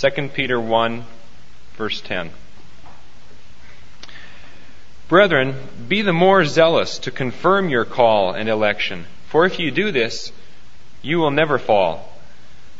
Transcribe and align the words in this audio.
2 0.00 0.28
Peter 0.28 0.60
1, 0.60 1.04
verse 1.76 2.00
10. 2.02 2.30
Brethren, 5.08 5.56
be 5.88 6.02
the 6.02 6.12
more 6.12 6.44
zealous 6.44 6.98
to 7.00 7.10
confirm 7.10 7.68
your 7.68 7.84
call 7.84 8.30
and 8.32 8.48
election, 8.48 9.06
for 9.26 9.44
if 9.44 9.58
you 9.58 9.72
do 9.72 9.90
this, 9.90 10.30
you 11.02 11.18
will 11.18 11.32
never 11.32 11.58
fall. 11.58 12.12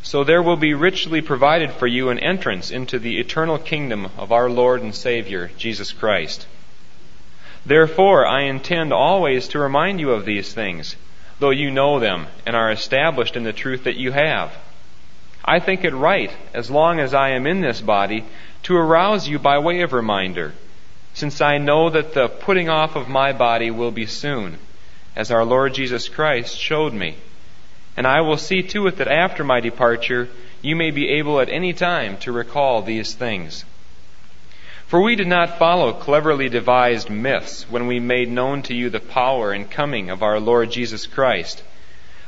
So 0.00 0.22
there 0.22 0.40
will 0.40 0.56
be 0.56 0.74
richly 0.74 1.20
provided 1.20 1.72
for 1.72 1.88
you 1.88 2.10
an 2.10 2.20
entrance 2.20 2.70
into 2.70 3.00
the 3.00 3.18
eternal 3.18 3.58
kingdom 3.58 4.10
of 4.16 4.30
our 4.30 4.48
Lord 4.48 4.80
and 4.80 4.94
Savior, 4.94 5.50
Jesus 5.58 5.90
Christ. 5.90 6.46
Therefore, 7.66 8.28
I 8.28 8.42
intend 8.42 8.92
always 8.92 9.48
to 9.48 9.58
remind 9.58 9.98
you 9.98 10.12
of 10.12 10.24
these 10.24 10.54
things, 10.54 10.94
though 11.40 11.50
you 11.50 11.72
know 11.72 11.98
them 11.98 12.28
and 12.46 12.54
are 12.54 12.70
established 12.70 13.34
in 13.34 13.42
the 13.42 13.52
truth 13.52 13.82
that 13.82 13.96
you 13.96 14.12
have. 14.12 14.52
I 15.48 15.60
think 15.60 15.82
it 15.82 15.94
right, 15.94 16.30
as 16.52 16.70
long 16.70 17.00
as 17.00 17.14
I 17.14 17.30
am 17.30 17.46
in 17.46 17.62
this 17.62 17.80
body, 17.80 18.22
to 18.64 18.76
arouse 18.76 19.26
you 19.26 19.38
by 19.38 19.60
way 19.60 19.80
of 19.80 19.94
reminder, 19.94 20.52
since 21.14 21.40
I 21.40 21.56
know 21.56 21.88
that 21.88 22.12
the 22.12 22.28
putting 22.28 22.68
off 22.68 22.96
of 22.96 23.08
my 23.08 23.32
body 23.32 23.70
will 23.70 23.90
be 23.90 24.04
soon, 24.04 24.58
as 25.16 25.30
our 25.30 25.46
Lord 25.46 25.72
Jesus 25.72 26.06
Christ 26.06 26.58
showed 26.58 26.92
me. 26.92 27.16
And 27.96 28.06
I 28.06 28.20
will 28.20 28.36
see 28.36 28.62
to 28.64 28.88
it 28.88 28.98
that 28.98 29.08
after 29.08 29.42
my 29.42 29.60
departure, 29.60 30.28
you 30.60 30.76
may 30.76 30.90
be 30.90 31.08
able 31.08 31.40
at 31.40 31.48
any 31.48 31.72
time 31.72 32.18
to 32.18 32.30
recall 32.30 32.82
these 32.82 33.14
things. 33.14 33.64
For 34.86 35.00
we 35.00 35.16
did 35.16 35.28
not 35.28 35.58
follow 35.58 35.94
cleverly 35.94 36.50
devised 36.50 37.08
myths 37.08 37.64
when 37.70 37.86
we 37.86 38.00
made 38.00 38.28
known 38.28 38.60
to 38.64 38.74
you 38.74 38.90
the 38.90 39.00
power 39.00 39.52
and 39.52 39.70
coming 39.70 40.10
of 40.10 40.22
our 40.22 40.40
Lord 40.40 40.70
Jesus 40.70 41.06
Christ, 41.06 41.62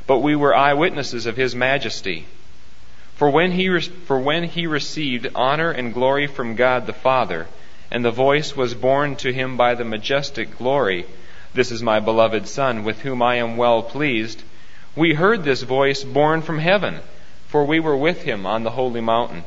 but 0.07 0.21
we 0.21 0.35
were 0.35 0.55
eyewitnesses 0.55 1.27
of 1.27 1.37
his 1.37 1.53
majesty. 1.53 2.25
For 3.21 3.29
when 3.29 3.51
he, 3.51 3.79
for 3.79 4.17
when 4.17 4.45
he 4.45 4.65
received 4.65 5.27
honor 5.35 5.69
and 5.69 5.93
glory 5.93 6.25
from 6.25 6.55
God 6.55 6.87
the 6.87 6.91
Father, 6.91 7.45
and 7.91 8.03
the 8.03 8.09
voice 8.09 8.57
was 8.57 8.73
borne 8.73 9.15
to 9.17 9.31
him 9.31 9.57
by 9.57 9.75
the 9.75 9.85
majestic 9.85 10.57
glory, 10.57 11.05
This 11.53 11.71
is 11.71 11.83
my 11.83 11.99
beloved 11.99 12.47
Son, 12.47 12.83
with 12.83 13.01
whom 13.01 13.21
I 13.21 13.35
am 13.35 13.57
well 13.57 13.83
pleased, 13.83 14.41
we 14.95 15.13
heard 15.13 15.43
this 15.43 15.61
voice 15.61 16.03
borne 16.03 16.41
from 16.41 16.57
heaven, 16.57 17.01
for 17.47 17.63
we 17.63 17.79
were 17.79 17.95
with 17.95 18.23
him 18.23 18.47
on 18.47 18.63
the 18.63 18.71
holy 18.71 19.01
mountain 19.01 19.43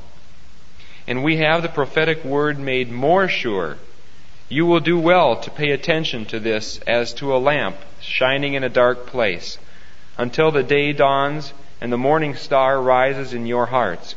and 1.08 1.24
we 1.24 1.38
have 1.38 1.62
the 1.62 1.68
prophetic 1.68 2.24
word 2.24 2.60
made 2.60 2.92
more 2.92 3.26
sure. 3.26 3.78
You 4.48 4.66
will 4.66 4.78
do 4.78 5.00
well 5.00 5.34
to 5.40 5.50
pay 5.50 5.72
attention 5.72 6.26
to 6.26 6.38
this 6.38 6.78
as 6.86 7.12
to 7.14 7.34
a 7.34 7.38
lamp 7.38 7.78
shining 8.00 8.54
in 8.54 8.62
a 8.62 8.68
dark 8.68 9.08
place, 9.08 9.58
until 10.16 10.52
the 10.52 10.62
day 10.62 10.92
dawns 10.92 11.52
and 11.84 11.92
the 11.92 11.98
morning 11.98 12.34
star 12.34 12.80
rises 12.80 13.34
in 13.34 13.44
your 13.44 13.66
hearts. 13.66 14.14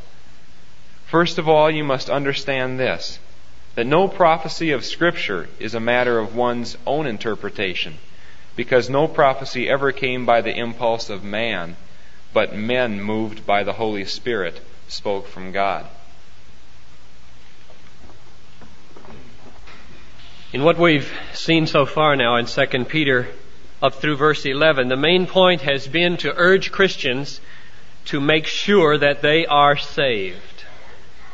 First 1.04 1.36
of 1.36 1.50
all, 1.50 1.70
you 1.70 1.84
must 1.84 2.08
understand 2.08 2.80
this 2.80 3.18
that 3.74 3.84
no 3.84 4.08
prophecy 4.08 4.70
of 4.70 4.86
Scripture 4.86 5.50
is 5.58 5.74
a 5.74 5.78
matter 5.78 6.18
of 6.18 6.34
one's 6.34 6.78
own 6.86 7.06
interpretation, 7.06 7.98
because 8.56 8.88
no 8.88 9.06
prophecy 9.06 9.68
ever 9.68 9.92
came 9.92 10.24
by 10.24 10.40
the 10.40 10.56
impulse 10.56 11.10
of 11.10 11.22
man, 11.22 11.76
but 12.32 12.56
men 12.56 13.02
moved 13.02 13.44
by 13.44 13.62
the 13.62 13.74
Holy 13.74 14.06
Spirit 14.06 14.62
spoke 14.86 15.28
from 15.28 15.52
God. 15.52 15.86
In 20.54 20.62
what 20.62 20.78
we've 20.78 21.12
seen 21.34 21.66
so 21.66 21.84
far 21.84 22.16
now 22.16 22.36
in 22.36 22.46
2 22.46 22.86
Peter 22.86 23.28
up 23.82 23.96
through 23.96 24.16
verse 24.16 24.46
11, 24.46 24.88
the 24.88 24.96
main 24.96 25.26
point 25.26 25.60
has 25.60 25.86
been 25.86 26.16
to 26.16 26.32
urge 26.34 26.72
Christians 26.72 27.42
to 28.08 28.20
make 28.20 28.46
sure 28.46 28.96
that 28.96 29.20
they 29.22 29.46
are 29.46 29.76
saved. 29.76 30.64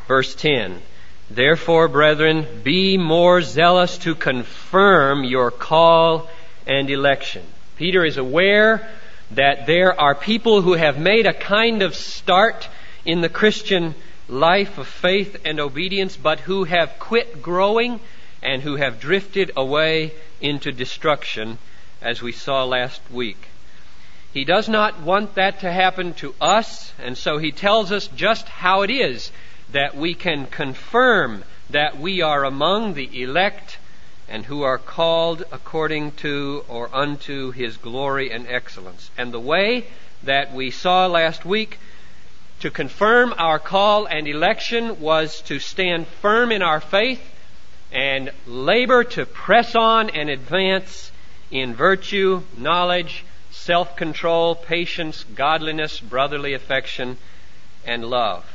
Verse 0.07 0.35
10, 0.35 0.81
Therefore, 1.29 1.87
brethren, 1.87 2.45
be 2.63 2.97
more 2.97 3.41
zealous 3.41 3.97
to 3.99 4.13
confirm 4.13 5.23
your 5.23 5.51
call 5.51 6.29
and 6.67 6.89
election. 6.89 7.43
Peter 7.77 8.05
is 8.05 8.17
aware 8.17 8.87
that 9.31 9.65
there 9.65 9.99
are 9.99 10.13
people 10.13 10.61
who 10.61 10.73
have 10.73 10.99
made 10.99 11.25
a 11.25 11.33
kind 11.33 11.81
of 11.81 11.95
start 11.95 12.67
in 13.05 13.21
the 13.21 13.29
Christian 13.29 13.95
life 14.27 14.77
of 14.77 14.87
faith 14.87 15.37
and 15.45 15.59
obedience, 15.59 16.17
but 16.17 16.41
who 16.41 16.65
have 16.65 16.99
quit 16.99 17.41
growing 17.41 17.99
and 18.43 18.61
who 18.61 18.75
have 18.75 18.99
drifted 18.99 19.51
away 19.55 20.13
into 20.41 20.71
destruction, 20.71 21.57
as 22.01 22.21
we 22.21 22.31
saw 22.31 22.63
last 22.65 23.01
week. 23.09 23.44
He 24.35 24.43
does 24.43 24.67
not 24.67 24.99
want 24.99 25.35
that 25.35 25.61
to 25.61 25.71
happen 25.71 26.13
to 26.15 26.35
us, 26.41 26.91
and 26.99 27.17
so 27.17 27.37
he 27.37 27.53
tells 27.53 27.93
us 27.93 28.07
just 28.07 28.49
how 28.49 28.81
it 28.81 28.91
is 28.91 29.31
that 29.71 29.95
we 29.95 30.13
can 30.13 30.47
confirm 30.47 31.45
that 31.69 31.97
we 31.97 32.21
are 32.21 32.43
among 32.43 32.95
the 32.95 33.23
elect 33.23 33.77
and 34.27 34.45
who 34.45 34.63
are 34.63 34.77
called 34.77 35.45
according 35.53 36.11
to 36.17 36.65
or 36.67 36.93
unto 36.93 37.51
his 37.51 37.77
glory 37.77 38.29
and 38.29 38.45
excellence. 38.49 39.09
And 39.17 39.31
the 39.31 39.39
way 39.39 39.85
that 40.23 40.53
we 40.53 40.69
saw 40.69 41.05
last 41.05 41.45
week 41.45 41.79
to 42.59 42.69
confirm 42.69 43.33
our 43.37 43.57
call 43.57 44.05
and 44.05 44.27
election 44.27 44.99
was 44.99 45.39
to 45.43 45.59
stand 45.59 46.07
firm 46.07 46.51
in 46.51 46.61
our 46.61 46.81
faith 46.81 47.21
and 47.89 48.31
labor 48.45 49.05
to 49.05 49.25
press 49.25 49.75
on 49.75 50.09
and 50.09 50.29
advance 50.29 51.09
in 51.51 51.73
virtue, 51.73 52.41
knowledge, 52.57 53.23
self 53.55 53.95
control, 53.95 54.53
patience, 54.53 55.23
godliness, 55.35 55.99
brotherly 55.99 56.53
affection, 56.53 57.17
and 57.85 58.05
love. 58.05 58.45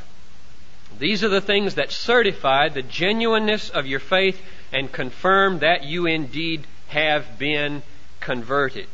These 0.99 1.25
are 1.25 1.29
the 1.29 1.41
things 1.41 1.77
that 1.77 1.91
certify 1.91 2.69
the 2.69 2.83
genuineness 2.83 3.71
of 3.71 3.87
your 3.87 4.01
faith 4.01 4.41
and 4.73 4.93
confirm 4.93 5.61
that 5.61 5.85
you 5.85 6.07
indeed 6.07 6.67
have 6.89 7.39
been 7.39 7.83
converted. 8.21 8.89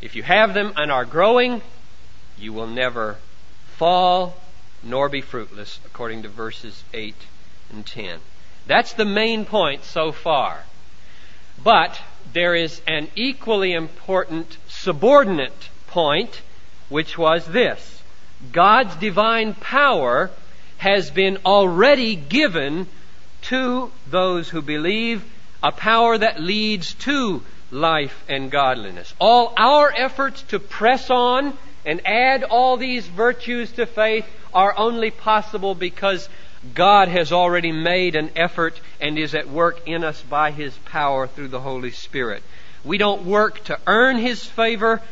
If 0.00 0.16
you 0.16 0.22
have 0.22 0.54
them 0.54 0.72
and 0.76 0.90
are 0.90 1.04
growing, 1.04 1.62
you 2.38 2.52
will 2.52 2.66
never 2.66 3.18
fall 3.76 4.36
nor 4.82 5.08
be 5.08 5.20
fruitless, 5.20 5.78
according 5.84 6.22
to 6.22 6.28
verses 6.28 6.84
8 6.92 7.14
and 7.70 7.86
10. 7.86 8.20
That's 8.66 8.92
the 8.92 9.04
main 9.04 9.44
point 9.44 9.84
so 9.84 10.12
far. 10.12 10.64
But 11.62 12.00
there 12.32 12.54
is 12.54 12.80
an 12.86 13.08
equally 13.16 13.72
important 13.72 14.56
subordinate 14.68 15.68
point, 15.86 16.40
which 16.88 17.18
was 17.18 17.46
this 17.46 18.02
God's 18.50 18.94
divine 18.96 19.54
power 19.54 20.30
has 20.78 21.10
been 21.10 21.38
already 21.44 22.16
given 22.16 22.86
to 23.42 23.90
those 24.08 24.48
who 24.48 24.62
believe, 24.62 25.24
a 25.62 25.72
power 25.72 26.18
that 26.18 26.40
leads 26.40 26.94
to 26.94 27.42
life 27.70 28.24
and 28.28 28.50
godliness. 28.50 29.14
All 29.20 29.52
our 29.56 29.92
efforts 29.96 30.42
to 30.44 30.58
press 30.58 31.10
on 31.10 31.56
and 31.84 32.06
add 32.06 32.44
all 32.44 32.76
these 32.76 33.06
virtues 33.06 33.72
to 33.72 33.86
faith 33.86 34.26
are 34.52 34.76
only 34.76 35.10
possible 35.10 35.74
because 35.74 36.28
God 36.74 37.08
has 37.08 37.32
already 37.32 37.72
made 37.72 38.14
an 38.14 38.30
effort 38.36 38.80
and 39.00 39.18
is 39.18 39.34
at 39.34 39.48
work 39.48 39.80
in 39.86 40.04
us 40.04 40.22
by 40.22 40.52
His 40.52 40.76
power 40.84 41.26
through 41.26 41.48
the 41.48 41.60
Holy 41.60 41.90
Spirit. 41.90 42.42
We 42.84 42.98
don't 42.98 43.24
work 43.24 43.64
to 43.64 43.78
earn 43.86 44.16
His 44.16 44.44
favor. 44.44 45.02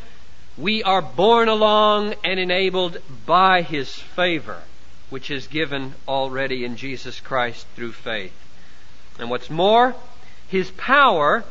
We 0.57 0.83
are 0.83 1.01
borne 1.01 1.49
along 1.49 2.15
and 2.23 2.39
enabled 2.39 2.99
by 3.25 3.63
His 3.63 3.93
favor, 3.93 4.61
which 5.09 5.29
is 5.29 5.47
given 5.47 5.93
already 6.07 6.63
in 6.63 6.77
Jesus 6.77 7.19
Christ 7.19 7.65
through 7.75 7.93
faith. 7.93 8.33
And 9.19 9.29
what's 9.29 9.49
more, 9.49 9.93
His 10.47 10.71
power 10.71 11.43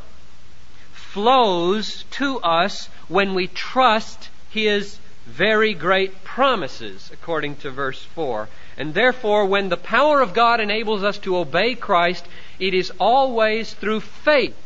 flows 0.92 2.04
to 2.12 2.40
us 2.40 2.86
when 3.08 3.34
we 3.34 3.48
trust 3.48 4.30
His 4.50 4.98
very 5.26 5.74
great 5.74 6.24
promises, 6.24 7.10
according 7.12 7.56
to 7.56 7.70
verse 7.70 8.02
4. 8.02 8.48
And 8.80 8.94
therefore, 8.94 9.44
when 9.44 9.68
the 9.68 9.76
power 9.76 10.22
of 10.22 10.32
God 10.32 10.58
enables 10.58 11.04
us 11.04 11.18
to 11.18 11.36
obey 11.36 11.74
Christ, 11.74 12.24
it 12.58 12.72
is 12.72 12.90
always 12.98 13.74
through 13.74 14.00
faith 14.00 14.56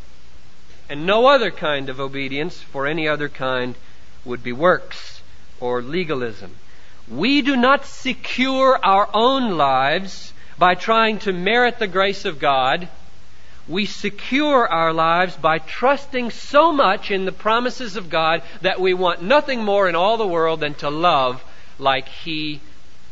and 0.89 1.05
no 1.05 1.27
other 1.27 1.51
kind 1.51 1.89
of 1.89 1.99
obedience, 1.99 2.61
for 2.61 2.87
any 2.87 3.09
other 3.09 3.29
kind 3.29 3.75
would 4.25 4.41
be 4.45 4.53
works 4.53 5.21
or 5.59 5.83
legalism. 5.83 6.55
We 7.09 7.43
do 7.43 7.57
not 7.57 7.87
secure 7.87 8.79
our 8.85 9.09
own 9.13 9.57
lives 9.57 10.33
by 10.59 10.77
trying 10.77 11.19
to 11.21 11.33
merit 11.33 11.81
the 11.81 11.89
grace 11.89 12.25
of 12.25 12.39
God. 12.39 12.87
We 13.67 13.85
secure 13.85 14.69
our 14.69 14.93
lives 14.93 15.35
by 15.35 15.59
trusting 15.59 16.31
so 16.31 16.71
much 16.71 17.11
in 17.11 17.25
the 17.25 17.33
promises 17.33 17.97
of 17.97 18.11
God 18.11 18.43
that 18.61 18.79
we 18.79 18.95
want 18.95 19.25
nothing 19.25 19.65
more 19.65 19.89
in 19.89 19.97
all 19.97 20.19
the 20.19 20.25
world 20.25 20.61
than 20.61 20.75
to 20.75 20.89
love 20.89 21.43
like 21.81 22.07
He 22.07 22.61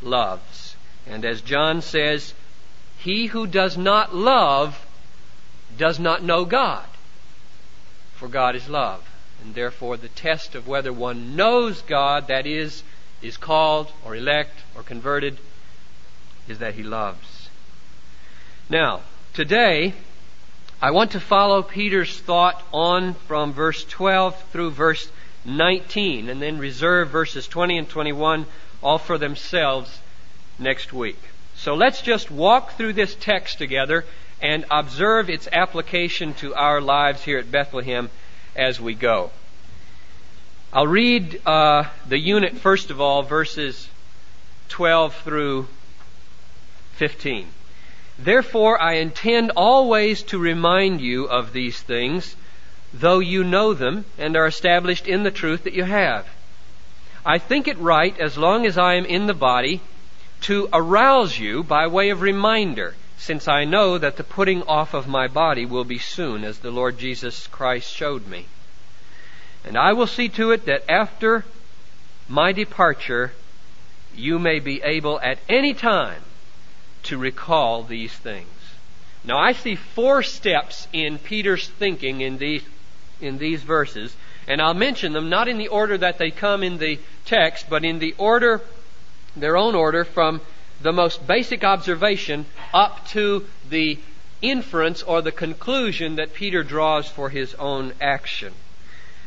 loves. 0.00 0.71
And 1.06 1.24
as 1.24 1.40
John 1.40 1.82
says, 1.82 2.34
he 2.98 3.26
who 3.26 3.46
does 3.46 3.76
not 3.76 4.14
love 4.14 4.86
does 5.76 5.98
not 5.98 6.22
know 6.22 6.44
God. 6.44 6.86
For 8.14 8.28
God 8.28 8.54
is 8.54 8.68
love. 8.68 9.08
And 9.42 9.54
therefore, 9.54 9.96
the 9.96 10.08
test 10.08 10.54
of 10.54 10.68
whether 10.68 10.92
one 10.92 11.34
knows 11.34 11.82
God, 11.82 12.28
that 12.28 12.46
is, 12.46 12.84
is 13.20 13.36
called 13.36 13.90
or 14.04 14.14
elect 14.14 14.56
or 14.76 14.82
converted, 14.82 15.38
is 16.46 16.58
that 16.58 16.74
he 16.74 16.82
loves. 16.84 17.48
Now, 18.68 19.00
today, 19.34 19.94
I 20.80 20.92
want 20.92 21.12
to 21.12 21.20
follow 21.20 21.62
Peter's 21.62 22.18
thought 22.20 22.62
on 22.72 23.14
from 23.14 23.52
verse 23.52 23.84
12 23.84 24.40
through 24.50 24.70
verse 24.70 25.10
19 25.44 26.28
and 26.28 26.40
then 26.40 26.58
reserve 26.58 27.10
verses 27.10 27.48
20 27.48 27.78
and 27.78 27.88
21 27.88 28.46
all 28.82 28.98
for 28.98 29.18
themselves 29.18 30.00
next 30.58 30.92
week. 30.92 31.18
So 31.54 31.74
let's 31.74 32.02
just 32.02 32.30
walk 32.30 32.76
through 32.76 32.94
this 32.94 33.14
text 33.14 33.58
together 33.58 34.04
and 34.40 34.64
observe 34.70 35.30
its 35.30 35.48
application 35.52 36.34
to 36.34 36.54
our 36.54 36.80
lives 36.80 37.22
here 37.22 37.38
at 37.38 37.50
Bethlehem 37.50 38.10
as 38.56 38.80
we 38.80 38.94
go. 38.94 39.30
I'll 40.72 40.86
read 40.86 41.46
uh, 41.46 41.84
the 42.08 42.18
unit 42.18 42.56
first 42.56 42.90
of 42.90 43.00
all, 43.00 43.22
verses 43.22 43.88
12 44.70 45.14
through 45.16 45.68
15. 46.94 47.46
Therefore, 48.18 48.80
I 48.80 48.94
intend 48.94 49.52
always 49.56 50.22
to 50.24 50.38
remind 50.38 51.00
you 51.00 51.24
of 51.24 51.52
these 51.52 51.80
things, 51.80 52.36
though 52.92 53.18
you 53.18 53.44
know 53.44 53.74
them 53.74 54.04
and 54.18 54.36
are 54.36 54.46
established 54.46 55.06
in 55.06 55.22
the 55.22 55.30
truth 55.30 55.64
that 55.64 55.74
you 55.74 55.84
have. 55.84 56.26
I 57.24 57.38
think 57.38 57.68
it 57.68 57.78
right, 57.78 58.18
as 58.18 58.36
long 58.36 58.66
as 58.66 58.76
I 58.76 58.94
am 58.94 59.04
in 59.04 59.26
the 59.26 59.34
body, 59.34 59.80
to 60.42 60.68
arouse 60.72 61.38
you 61.38 61.62
by 61.62 61.86
way 61.86 62.10
of 62.10 62.20
reminder, 62.20 62.94
since 63.16 63.46
I 63.48 63.64
know 63.64 63.98
that 63.98 64.16
the 64.16 64.24
putting 64.24 64.62
off 64.64 64.94
of 64.94 65.06
my 65.06 65.28
body 65.28 65.64
will 65.64 65.84
be 65.84 65.98
soon, 65.98 66.44
as 66.44 66.58
the 66.58 66.70
Lord 66.70 66.98
Jesus 66.98 67.46
Christ 67.46 67.92
showed 67.92 68.26
me. 68.26 68.46
And 69.64 69.76
I 69.76 69.92
will 69.92 70.08
see 70.08 70.28
to 70.30 70.50
it 70.50 70.66
that 70.66 70.90
after 70.90 71.44
my 72.28 72.52
departure, 72.52 73.32
you 74.14 74.38
may 74.38 74.58
be 74.58 74.82
able 74.82 75.20
at 75.20 75.38
any 75.48 75.74
time 75.74 76.22
to 77.04 77.18
recall 77.18 77.82
these 77.82 78.12
things. 78.12 78.48
Now 79.24 79.38
I 79.38 79.52
see 79.52 79.76
four 79.76 80.22
steps 80.22 80.88
in 80.92 81.18
Peter's 81.18 81.68
thinking 81.68 82.20
in 82.20 82.38
these, 82.38 82.64
in 83.20 83.38
these 83.38 83.62
verses, 83.62 84.14
and 84.48 84.60
I'll 84.60 84.74
mention 84.74 85.12
them 85.12 85.30
not 85.30 85.46
in 85.46 85.58
the 85.58 85.68
order 85.68 85.96
that 85.98 86.18
they 86.18 86.30
come 86.30 86.64
in 86.64 86.78
the 86.78 86.98
text, 87.24 87.66
but 87.70 87.84
in 87.84 88.00
the 88.00 88.14
order, 88.18 88.60
their 89.36 89.56
own 89.56 89.74
order 89.74 90.04
from 90.04 90.40
the 90.80 90.92
most 90.92 91.26
basic 91.26 91.64
observation 91.64 92.46
up 92.74 93.06
to 93.08 93.46
the 93.68 93.98
inference 94.40 95.02
or 95.02 95.22
the 95.22 95.32
conclusion 95.32 96.16
that 96.16 96.34
Peter 96.34 96.62
draws 96.62 97.08
for 97.08 97.30
his 97.30 97.54
own 97.54 97.92
action. 98.00 98.52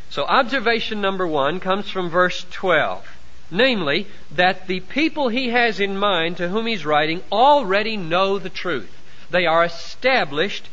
So 0.09 0.23
observation 0.23 1.01
number 1.01 1.25
one 1.25 1.59
comes 1.59 1.89
from 1.89 2.09
verse 2.09 2.45
12. 2.51 3.07
Namely, 3.51 4.07
that 4.31 4.67
the 4.67 4.79
people 4.81 5.29
he 5.29 5.49
has 5.49 5.79
in 5.79 5.97
mind 5.97 6.37
to 6.37 6.49
whom 6.49 6.65
he's 6.65 6.85
writing 6.85 7.21
already 7.31 7.95
know 7.95 8.39
the 8.39 8.49
truth. 8.49 8.91
They 9.29 9.45
are 9.45 9.63
established 9.63 10.67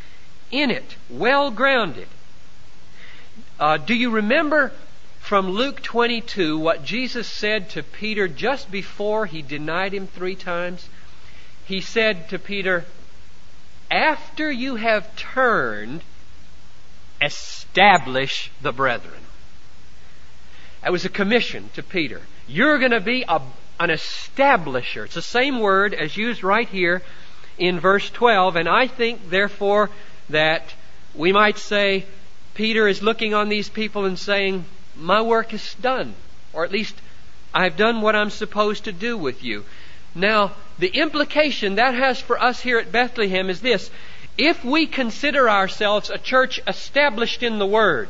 in 0.51 0.71
it, 0.71 0.97
well 1.09 1.51
grounded. 1.51 2.09
Uh, 3.59 3.77
do 3.77 3.95
you 3.95 4.11
remember 4.11 4.73
from 5.33 5.49
Luke 5.49 5.81
22 5.81 6.59
what 6.59 6.85
Jesus 6.85 7.27
said 7.27 7.71
to 7.71 7.83
Peter 7.83 8.29
just 8.29 8.71
before 8.71 9.25
he 9.25 9.41
denied 9.41 9.95
him 9.95 10.07
three 10.07 10.35
times? 10.35 10.87
He 11.65 11.81
said 11.81 12.29
to 12.29 12.39
Peter, 12.39 12.85
After 13.91 14.53
you 14.53 14.77
have 14.77 15.17
turned, 15.17 16.03
establish 17.23 18.51
the 18.61 18.73
brethren. 18.73 19.23
That 20.83 20.93
was 20.93 21.07
a 21.07 21.09
commission 21.09 21.71
to 21.77 21.83
Peter. 21.83 22.21
You're 22.47 22.79
going 22.79 22.91
to 22.91 23.01
be 23.01 23.25
a, 23.27 23.41
an 23.81 23.89
establisher. 23.89 25.07
It's 25.07 25.15
the 25.15 25.23
same 25.23 25.61
word 25.61 25.95
as 25.95 26.15
used 26.15 26.45
right 26.45 26.69
here 26.69 27.01
in 27.57 27.81
verse 27.81 28.11
12, 28.11 28.57
and 28.57 28.69
I 28.69 28.87
think, 28.87 29.31
therefore, 29.31 29.89
that 30.29 30.75
we 31.15 31.33
might 31.33 31.57
say 31.57 32.05
Peter 32.53 32.87
is 32.87 33.03
looking 33.03 33.33
on 33.33 33.49
these 33.49 33.71
people 33.71 34.05
and 34.05 34.19
saying, 34.19 34.67
My 34.97 35.23
work 35.23 35.55
is 35.55 35.75
done, 35.81 36.15
or 36.53 36.65
at 36.65 36.73
least 36.73 36.95
I've 37.55 37.77
done 37.77 38.01
what 38.01 38.17
I'm 38.17 38.31
supposed 38.31 38.85
to 38.85 38.93
do 38.93 39.17
with 39.17 39.43
you. 39.43 39.65
Now, 40.15 40.53
the 40.79 40.89
implication 40.89 41.77
that 41.77 41.95
has 41.95 42.21
for 42.21 42.41
us 42.41 42.61
here 42.61 42.79
at 42.79 42.93
Bethlehem 42.93 43.49
is 43.51 43.61
this 43.61 43.91
if 44.39 44.65
we 44.65 44.87
consider 44.87 45.49
ourselves 45.49 46.11
a 46.11 46.19
church 46.19 46.61
established 46.67 47.43
in 47.43 47.59
the 47.59 47.67
Word, 47.67 48.09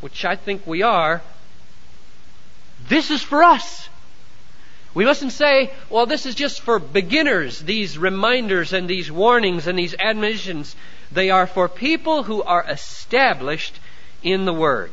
which 0.00 0.24
I 0.24 0.36
think 0.36 0.66
we 0.66 0.82
are, 0.82 1.22
this 2.88 3.10
is 3.10 3.22
for 3.22 3.42
us. 3.42 3.88
We 4.94 5.04
mustn't 5.04 5.32
say, 5.32 5.72
well, 5.90 6.06
this 6.06 6.24
is 6.24 6.34
just 6.34 6.62
for 6.62 6.78
beginners, 6.78 7.60
these 7.60 7.98
reminders 7.98 8.72
and 8.72 8.88
these 8.88 9.10
warnings 9.10 9.66
and 9.66 9.78
these 9.78 9.94
admonitions. 9.98 10.74
They 11.12 11.30
are 11.30 11.46
for 11.46 11.68
people 11.68 12.22
who 12.22 12.42
are 12.42 12.64
established 12.66 13.78
in 14.22 14.44
the 14.44 14.54
Word. 14.54 14.92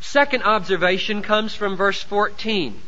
Second 0.00 0.42
observation 0.42 1.22
comes 1.22 1.54
from 1.54 1.76
verse 1.76 2.02
14. 2.02 2.80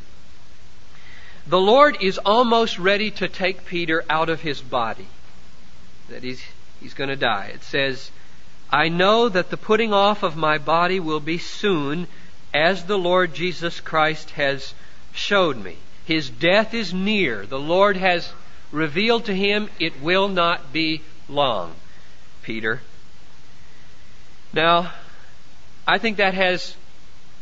The 1.47 1.61
Lord 1.61 1.99
is 2.01 2.19
almost 2.19 2.79
ready 2.79 3.11
to 3.13 3.29
take 3.29 3.67
Peter 3.67 4.05
out 4.09 4.29
of 4.29 4.41
his 4.41 4.61
body. 4.61 5.07
That 6.09 6.23
he's, 6.23 6.43
he's 6.81 6.95
going 6.95 7.11
to 7.11 7.17
die. 7.17 7.51
It 7.55 7.65
says, 7.65 8.11
I 8.71 8.89
know 8.89 9.29
that 9.29 9.51
the 9.51 9.57
putting 9.57 9.93
off 9.93 10.23
of 10.23 10.37
my 10.37 10.59
body 10.59 11.01
will 11.01 11.21
be 11.21 11.39
soon, 11.39 12.07
as 12.55 12.85
the 12.85 12.99
Lord 12.99 13.35
Jesus 13.35 13.81
Christ 13.81 14.31
has 14.31 14.73
showed 15.13 15.57
me. 15.57 15.77
His 16.07 16.31
death 16.31 16.73
is 16.73 16.95
near. 16.95 17.45
The 17.45 17.59
Lord 17.59 17.97
has 17.97 18.33
revealed 18.71 19.27
to 19.27 19.35
him 19.35 19.69
it 19.79 20.01
will 20.01 20.29
not 20.29 20.73
be 20.73 21.03
long, 21.29 21.75
Peter. 22.43 22.81
Now, 24.53 24.93
I 25.87 25.99
think 25.99 26.17
that 26.17 26.35
has 26.35 26.77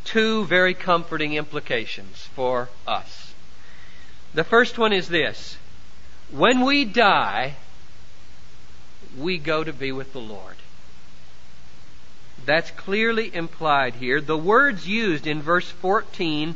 two 0.05 0.45
very 0.45 0.73
comforting 0.73 1.33
implications 1.33 2.29
for 2.35 2.69
us. 2.87 3.33
The 4.33 4.43
first 4.43 4.77
one 4.77 4.93
is 4.93 5.09
this. 5.09 5.57
When 6.29 6.61
we 6.61 6.85
die, 6.85 7.55
we 9.17 9.37
go 9.37 9.63
to 9.63 9.73
be 9.73 9.91
with 9.91 10.13
the 10.13 10.21
Lord. 10.21 10.55
That's 12.45 12.71
clearly 12.71 13.33
implied 13.35 13.95
here. 13.95 14.21
The 14.21 14.37
words 14.37 14.87
used 14.87 15.27
in 15.27 15.41
verse 15.41 15.69
14 15.69 16.55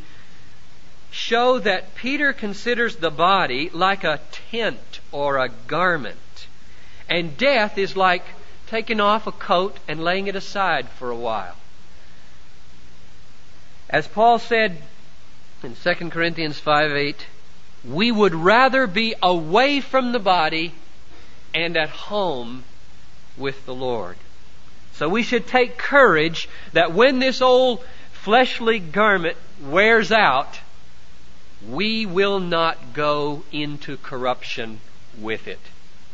show 1.12 1.60
that 1.60 1.96
Peter 1.96 2.34
considers 2.34 2.98
the 2.98 3.12
body 3.12 3.70
like 3.70 4.04
a 4.04 4.20
tent 4.52 5.00
or 5.12 5.38
a 5.38 5.50
garment. 5.50 6.48
And 7.10 7.38
death 7.38 7.78
is 7.78 7.96
like 7.96 8.26
taking 8.68 9.00
off 9.00 9.28
a 9.28 9.32
coat 9.32 9.78
and 9.88 10.04
laying 10.04 10.28
it 10.28 10.36
aside 10.36 10.90
for 10.90 11.12
a 11.12 11.16
while. 11.16 11.56
As 13.90 14.08
Paul 14.08 14.40
said 14.40 14.78
in 15.64 15.76
2 15.76 16.10
Corinthians 16.10 16.60
5 16.60 16.92
8, 16.92 17.26
we 17.84 18.12
would 18.12 18.34
rather 18.34 18.88
be 18.88 19.14
away 19.22 19.80
from 19.80 20.12
the 20.12 20.20
body 20.20 20.74
and 21.54 21.78
at 21.78 21.90
home 21.90 22.64
with 23.38 23.66
the 23.66 23.74
Lord. 23.74 24.18
So 24.94 25.08
we 25.10 25.24
should 25.24 25.48
take 25.48 25.78
courage 25.78 26.50
that 26.74 26.94
when 26.94 27.20
this 27.20 27.42
old 27.42 27.84
fleshly 28.12 28.80
garment 28.80 29.38
wears 29.62 30.12
out, 30.12 30.60
we 31.68 32.06
will 32.06 32.40
not 32.40 32.94
go 32.94 33.44
into 33.52 33.98
corruption 33.98 34.80
with 35.20 35.48
it 35.48 35.60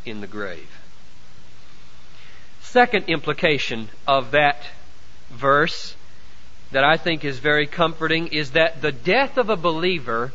in 0.04 0.20
the 0.20 0.26
grave. 0.26 0.68
Second 2.60 3.04
implication 3.08 3.88
of 4.06 4.32
that 4.32 4.62
verse 5.30 5.94
that 6.72 6.84
I 6.84 6.96
think 6.96 7.24
is 7.24 7.38
very 7.38 7.66
comforting 7.66 8.28
is 8.28 8.52
that 8.52 8.82
the 8.82 8.92
death 8.92 9.38
of 9.38 9.50
a 9.50 9.56
believer 9.56 10.32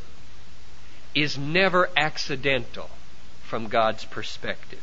is 1.14 1.38
never 1.38 1.90
accidental 1.98 2.90
from 3.44 3.68
God's 3.68 4.06
perspective. 4.06 4.80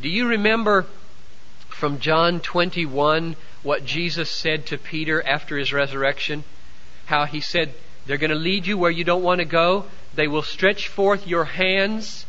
Do 0.00 0.08
you 0.08 0.28
remember 0.28 0.86
from 1.68 1.98
John 1.98 2.40
21 2.40 3.36
what 3.62 3.84
Jesus 3.84 4.30
said 4.30 4.66
to 4.66 4.78
Peter 4.78 5.24
after 5.26 5.58
his 5.58 5.72
resurrection? 5.72 6.44
How 7.06 7.24
he 7.24 7.40
said, 7.40 7.74
They're 8.06 8.16
going 8.16 8.30
to 8.30 8.36
lead 8.36 8.66
you 8.66 8.78
where 8.78 8.90
you 8.90 9.04
don't 9.04 9.22
want 9.22 9.40
to 9.40 9.44
go. 9.44 9.86
They 10.14 10.28
will 10.28 10.42
stretch 10.42 10.88
forth 10.88 11.26
your 11.26 11.44
hands. 11.44 12.24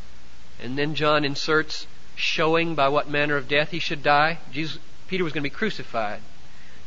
And 0.61 0.77
then 0.77 0.95
John 0.95 1.25
inserts, 1.25 1.87
showing 2.15 2.73
by 2.73 2.87
what 2.89 3.09
manner 3.09 3.35
of 3.35 3.47
death 3.47 3.71
he 3.71 3.79
should 3.79 4.01
die. 4.01 4.39
Jesus, 4.51 4.79
Peter 5.07 5.23
was 5.23 5.33
going 5.33 5.43
to 5.43 5.49
be 5.49 5.55
crucified, 5.55 6.19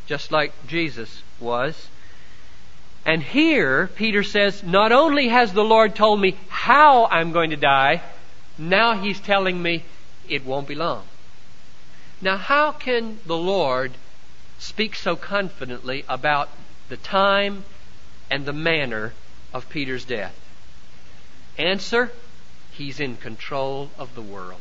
just 0.06 0.32
like 0.32 0.52
Jesus 0.66 1.22
was. 1.40 1.88
And 3.04 3.22
here, 3.22 3.88
Peter 3.94 4.22
says, 4.22 4.62
not 4.62 4.90
only 4.92 5.28
has 5.28 5.52
the 5.52 5.64
Lord 5.64 5.94
told 5.94 6.20
me 6.20 6.36
how 6.48 7.06
I'm 7.06 7.32
going 7.32 7.50
to 7.50 7.56
die, 7.56 8.02
now 8.58 9.00
he's 9.00 9.20
telling 9.20 9.62
me 9.62 9.84
it 10.28 10.44
won't 10.44 10.66
be 10.66 10.74
long. 10.74 11.04
Now, 12.20 12.36
how 12.36 12.72
can 12.72 13.20
the 13.26 13.36
Lord 13.36 13.92
speak 14.58 14.96
so 14.96 15.14
confidently 15.14 16.04
about 16.08 16.48
the 16.88 16.96
time 16.96 17.64
and 18.30 18.46
the 18.46 18.52
manner 18.52 19.12
of 19.52 19.68
Peter's 19.68 20.04
death? 20.04 20.34
Answer 21.58 22.10
He's 22.76 23.00
in 23.00 23.16
control 23.16 23.90
of 23.98 24.14
the 24.14 24.20
world. 24.20 24.60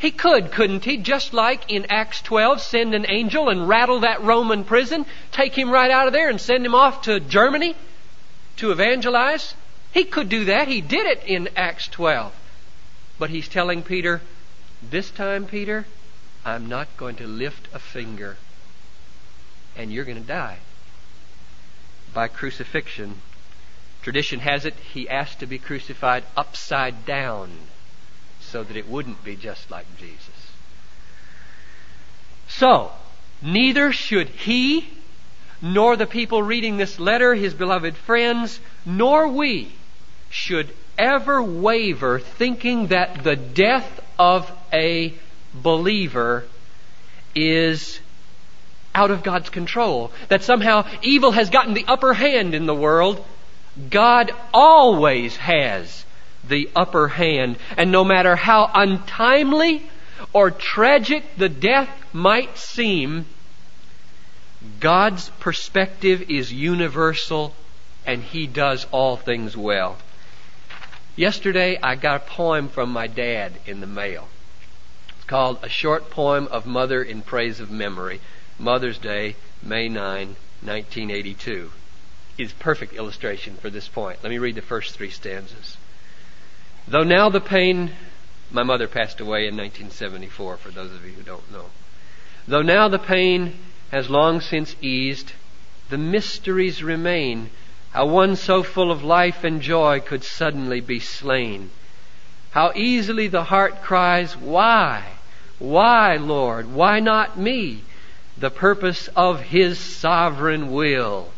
He 0.00 0.10
could, 0.10 0.50
couldn't 0.50 0.86
he? 0.86 0.96
Just 0.96 1.34
like 1.34 1.70
in 1.70 1.86
Acts 1.90 2.22
12, 2.22 2.62
send 2.62 2.94
an 2.94 3.04
angel 3.06 3.50
and 3.50 3.68
rattle 3.68 4.00
that 4.00 4.22
Roman 4.22 4.64
prison, 4.64 5.04
take 5.30 5.52
him 5.52 5.70
right 5.70 5.90
out 5.90 6.06
of 6.06 6.14
there 6.14 6.30
and 6.30 6.40
send 6.40 6.64
him 6.64 6.74
off 6.74 7.02
to 7.02 7.20
Germany 7.20 7.76
to 8.56 8.72
evangelize. 8.72 9.54
He 9.92 10.04
could 10.04 10.30
do 10.30 10.46
that. 10.46 10.68
He 10.68 10.80
did 10.80 11.06
it 11.06 11.24
in 11.26 11.50
Acts 11.54 11.86
12. 11.88 12.32
But 13.18 13.28
he's 13.28 13.46
telling 13.46 13.82
Peter, 13.82 14.22
this 14.82 15.10
time, 15.10 15.44
Peter, 15.44 15.84
I'm 16.46 16.66
not 16.66 16.88
going 16.96 17.16
to 17.16 17.26
lift 17.26 17.68
a 17.74 17.78
finger. 17.78 18.38
And 19.76 19.92
you're 19.92 20.06
going 20.06 20.16
to 20.20 20.26
die 20.26 20.60
by 22.14 22.28
crucifixion. 22.28 23.20
Tradition 24.00 24.40
has 24.40 24.64
it 24.64 24.74
he 24.94 25.10
asked 25.10 25.40
to 25.40 25.46
be 25.46 25.58
crucified 25.58 26.24
upside 26.38 27.04
down 27.04 27.50
so 28.50 28.62
that 28.62 28.76
it 28.76 28.88
wouldn't 28.88 29.22
be 29.24 29.36
just 29.36 29.70
like 29.70 29.86
Jesus. 29.98 30.52
So, 32.48 32.90
neither 33.40 33.92
should 33.92 34.28
he, 34.28 34.88
nor 35.62 35.96
the 35.96 36.06
people 36.06 36.42
reading 36.42 36.76
this 36.76 36.98
letter, 36.98 37.34
his 37.34 37.54
beloved 37.54 37.96
friends, 37.96 38.60
nor 38.84 39.28
we 39.28 39.72
should 40.30 40.74
ever 40.98 41.42
waver 41.42 42.18
thinking 42.18 42.88
that 42.88 43.22
the 43.24 43.36
death 43.36 44.00
of 44.18 44.50
a 44.72 45.14
believer 45.54 46.44
is 47.34 48.00
out 48.94 49.10
of 49.10 49.22
God's 49.22 49.50
control. 49.50 50.12
That 50.28 50.42
somehow 50.42 50.86
evil 51.02 51.30
has 51.32 51.50
gotten 51.50 51.74
the 51.74 51.84
upper 51.86 52.12
hand 52.12 52.54
in 52.54 52.66
the 52.66 52.74
world. 52.74 53.24
God 53.88 54.32
always 54.52 55.36
has 55.36 56.04
the 56.46 56.70
upper 56.74 57.08
hand. 57.08 57.56
And 57.76 57.92
no 57.92 58.04
matter 58.04 58.36
how 58.36 58.70
untimely 58.74 59.82
or 60.32 60.50
tragic 60.50 61.24
the 61.36 61.48
death 61.48 61.90
might 62.12 62.58
seem, 62.58 63.26
God's 64.78 65.30
perspective 65.40 66.30
is 66.30 66.52
universal 66.52 67.54
and 68.06 68.22
He 68.22 68.46
does 68.46 68.86
all 68.90 69.16
things 69.16 69.56
well. 69.56 69.96
Yesterday 71.16 71.78
I 71.82 71.96
got 71.96 72.22
a 72.22 72.30
poem 72.30 72.68
from 72.68 72.90
my 72.90 73.06
dad 73.06 73.52
in 73.66 73.80
the 73.80 73.86
mail. 73.86 74.28
It's 75.16 75.24
called 75.24 75.58
A 75.62 75.68
Short 75.68 76.10
Poem 76.10 76.46
of 76.50 76.66
Mother 76.66 77.02
in 77.02 77.22
Praise 77.22 77.60
of 77.60 77.70
Memory. 77.70 78.20
Mother's 78.58 78.98
Day, 78.98 79.36
May 79.62 79.88
9, 79.88 80.36
1982, 80.62 81.72
is 82.36 82.52
perfect 82.52 82.94
illustration 82.94 83.56
for 83.56 83.70
this 83.70 83.88
point. 83.88 84.18
Let 84.22 84.30
me 84.30 84.38
read 84.38 84.54
the 84.54 84.62
first 84.62 84.94
three 84.94 85.10
stanzas. 85.10 85.76
Though 86.88 87.04
now 87.04 87.28
the 87.28 87.40
pain, 87.40 87.92
my 88.50 88.62
mother 88.62 88.88
passed 88.88 89.20
away 89.20 89.46
in 89.46 89.56
1974, 89.56 90.56
for 90.56 90.70
those 90.70 90.92
of 90.92 91.04
you 91.04 91.12
who 91.12 91.22
don't 91.22 91.52
know. 91.52 91.66
Though 92.48 92.62
now 92.62 92.88
the 92.88 92.98
pain 92.98 93.58
has 93.90 94.10
long 94.10 94.40
since 94.40 94.74
eased, 94.80 95.32
the 95.88 95.98
mysteries 95.98 96.82
remain. 96.82 97.50
How 97.92 98.06
one 98.06 98.36
so 98.36 98.62
full 98.62 98.90
of 98.90 99.02
life 99.02 99.44
and 99.44 99.60
joy 99.60 100.00
could 100.00 100.24
suddenly 100.24 100.80
be 100.80 101.00
slain. 101.00 101.70
How 102.52 102.72
easily 102.74 103.28
the 103.28 103.44
heart 103.44 103.82
cries, 103.82 104.36
Why? 104.36 105.04
Why, 105.58 106.16
Lord? 106.16 106.72
Why 106.72 107.00
not 107.00 107.38
me? 107.38 107.82
the 108.40 108.50
purpose 108.50 109.08
of 109.14 109.40
His 109.42 109.78
sovereign 109.78 110.72
will 110.72 111.30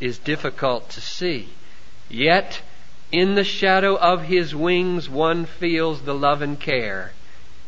is 0.00 0.18
difficult 0.18 0.90
to 0.90 1.00
see. 1.00 1.48
Yet, 2.08 2.60
in 3.10 3.34
the 3.34 3.44
shadow 3.44 3.96
of 3.96 4.24
His 4.24 4.54
wings, 4.54 5.08
one 5.08 5.46
feels 5.46 6.02
the 6.02 6.14
love 6.14 6.42
and 6.42 6.58
care 6.60 7.12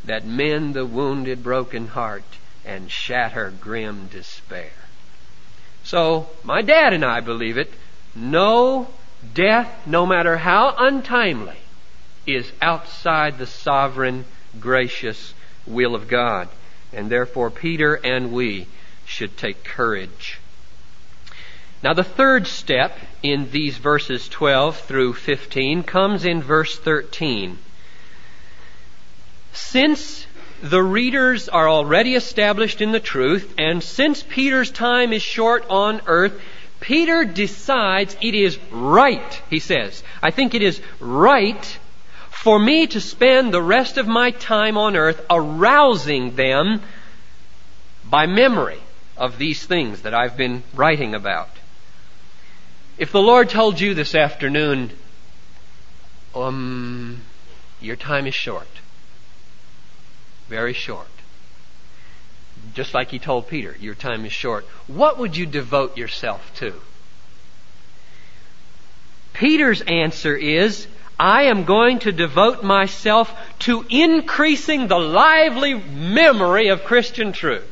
that 0.04 0.26
mend 0.26 0.75
the 0.75 0.87
wounded, 0.87 1.42
broken 1.42 1.88
heart 1.88 2.25
and 2.64 2.90
shatter 2.90 3.52
grim 3.61 4.06
despair. 4.09 4.70
So, 5.82 6.28
my 6.44 6.62
dad 6.62 6.92
and 6.92 7.04
I 7.04 7.20
believe 7.20 7.59
it. 7.59 7.73
No 8.14 8.88
death, 9.35 9.87
no 9.87 10.06
matter 10.06 10.37
how 10.37 10.75
untimely, 10.78 11.56
is 12.26 12.50
outside 12.61 13.38
the 13.38 13.47
sovereign, 13.47 14.25
gracious 14.59 15.35
will 15.66 15.94
of 15.94 16.09
God. 16.09 16.49
And 16.92 17.11
therefore, 17.11 17.50
Peter 17.50 17.94
and 17.94 18.32
we 18.32 18.66
should 19.04 19.37
take 19.37 19.64
courage. 19.64 20.38
Now, 21.82 21.94
the 21.94 22.04
third 22.04 22.46
step 22.46 22.96
in 23.22 23.50
these 23.50 23.78
verses 23.78 24.28
12 24.28 24.80
through 24.80 25.14
15 25.14 25.82
comes 25.82 26.26
in 26.26 26.42
verse 26.42 26.78
13. 26.78 27.58
Since 29.52 30.26
the 30.62 30.82
readers 30.82 31.49
are 31.49 31.68
already 31.68 32.14
established 32.14 32.82
in 32.82 32.92
the 32.92 33.00
truth, 33.00 33.54
and 33.56 33.82
since 33.82 34.22
Peter's 34.22 34.70
time 34.70 35.14
is 35.14 35.22
short 35.22 35.64
on 35.70 36.02
earth, 36.06 36.38
Peter 36.80 37.25
decides 37.25 38.14
it 38.20 38.34
is 38.34 38.58
right, 38.70 39.42
he 39.49 39.58
says. 39.58 40.02
I 40.22 40.30
think 40.30 40.54
it 40.54 40.62
is 40.62 40.82
right 40.99 41.78
for 42.28 42.58
me 42.58 42.87
to 42.88 43.00
spend 43.00 43.52
the 43.52 43.62
rest 43.62 43.96
of 43.96 44.06
my 44.06 44.30
time 44.32 44.76
on 44.76 44.96
earth 44.96 45.25
arousing 45.30 46.37
them 46.37 46.82
by 48.04 48.26
memory 48.26 48.80
of 49.16 49.38
these 49.38 49.64
things 49.64 50.02
that 50.02 50.14
I've 50.14 50.37
been 50.37 50.62
writing 50.75 51.14
about. 51.14 51.49
If 53.00 53.12
the 53.12 53.23
Lord 53.23 53.49
told 53.49 53.80
you 53.80 53.95
this 53.95 54.14
afternoon, 54.14 54.90
um, 56.35 57.23
your 57.80 57.97
time 57.97 58.26
is 58.26 58.35
short, 58.35 58.69
very 60.50 60.75
short, 60.75 61.09
just 62.75 62.92
like 62.92 63.11
He 63.11 63.19
told 63.19 63.49
Peter, 63.49 63.75
your 63.80 63.95
time 63.95 64.26
is 64.26 64.33
short, 64.33 64.66
what 64.87 65.19
would 65.19 65.35
you 65.35 65.47
devote 65.47 65.97
yourself 65.97 66.54
to? 66.57 66.75
Peter's 69.33 69.80
answer 69.80 70.37
is, 70.37 70.87
I 71.19 71.45
am 71.45 71.64
going 71.64 72.00
to 72.00 72.12
devote 72.12 72.62
myself 72.62 73.35
to 73.61 73.87
increasing 73.88 74.88
the 74.88 74.99
lively 74.99 75.73
memory 75.73 76.69
of 76.69 76.85
Christian 76.85 77.33
truth. 77.33 77.66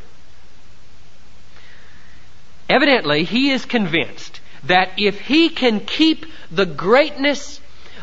Evidently, 2.70 3.24
he 3.24 3.50
is 3.50 3.66
convinced 3.66 4.37
that 4.64 4.90
if 4.96 5.20
he 5.20 5.48
can 5.48 5.80
keep 5.80 6.26
the 6.50 6.66
greatness 6.66 7.60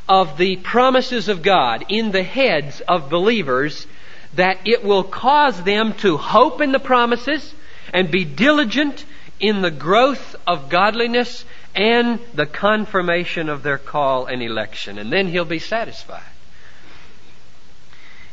of 0.08 0.38
the 0.38 0.58
promises 0.58 1.30
of 1.30 1.42
God 1.42 1.86
in 1.90 2.12
the 2.12 2.24
heads 2.24 2.82
of 2.82 3.10
believers, 3.10 3.88
that 4.36 4.60
it 4.66 4.84
will 4.84 5.04
cause 5.04 5.62
them 5.64 5.94
to 5.96 6.18
hope 6.18 6.62
in 6.62 6.72
the 6.72 6.80
promises 6.80 7.54
and 7.94 8.12
be 8.12 8.26
diligent 8.26 9.06
in 9.40 9.62
the 9.62 9.72
growth 9.72 10.36
of 10.46 10.70
godliness 10.70 11.46
and 11.76 12.20
the 12.34 12.46
confirmation 12.46 13.50
of 13.50 13.64
their 13.64 13.78
call 13.78 14.26
and 14.28 14.42
election. 14.42 14.98
And 14.98 15.12
then 15.12 15.28
he'll 15.28 15.46
be 15.46 15.60
satisfied. 15.60 16.24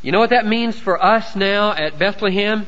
You 0.03 0.13
know 0.13 0.19
what 0.19 0.31
that 0.31 0.47
means 0.47 0.79
for 0.79 1.03
us 1.03 1.37
now 1.37 1.73
at 1.73 1.99
Bethlehem? 1.99 2.67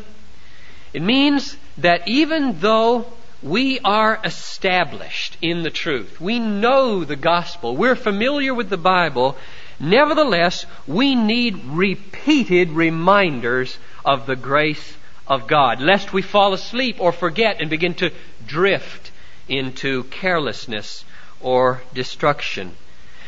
It 0.92 1.02
means 1.02 1.56
that 1.78 2.06
even 2.06 2.61
though 2.61 3.06
we 3.44 3.78
are 3.80 4.18
established 4.24 5.36
in 5.42 5.62
the 5.62 5.70
truth. 5.70 6.18
We 6.18 6.38
know 6.38 7.04
the 7.04 7.14
gospel. 7.14 7.76
We're 7.76 7.94
familiar 7.94 8.54
with 8.54 8.70
the 8.70 8.78
Bible. 8.78 9.36
Nevertheless, 9.78 10.64
we 10.86 11.14
need 11.14 11.62
repeated 11.66 12.70
reminders 12.70 13.76
of 14.02 14.24
the 14.24 14.34
grace 14.34 14.96
of 15.28 15.46
God, 15.46 15.82
lest 15.82 16.10
we 16.10 16.22
fall 16.22 16.54
asleep 16.54 16.96
or 16.98 17.12
forget 17.12 17.60
and 17.60 17.68
begin 17.68 17.92
to 17.94 18.12
drift 18.46 19.10
into 19.46 20.04
carelessness 20.04 21.04
or 21.42 21.82
destruction. 21.92 22.74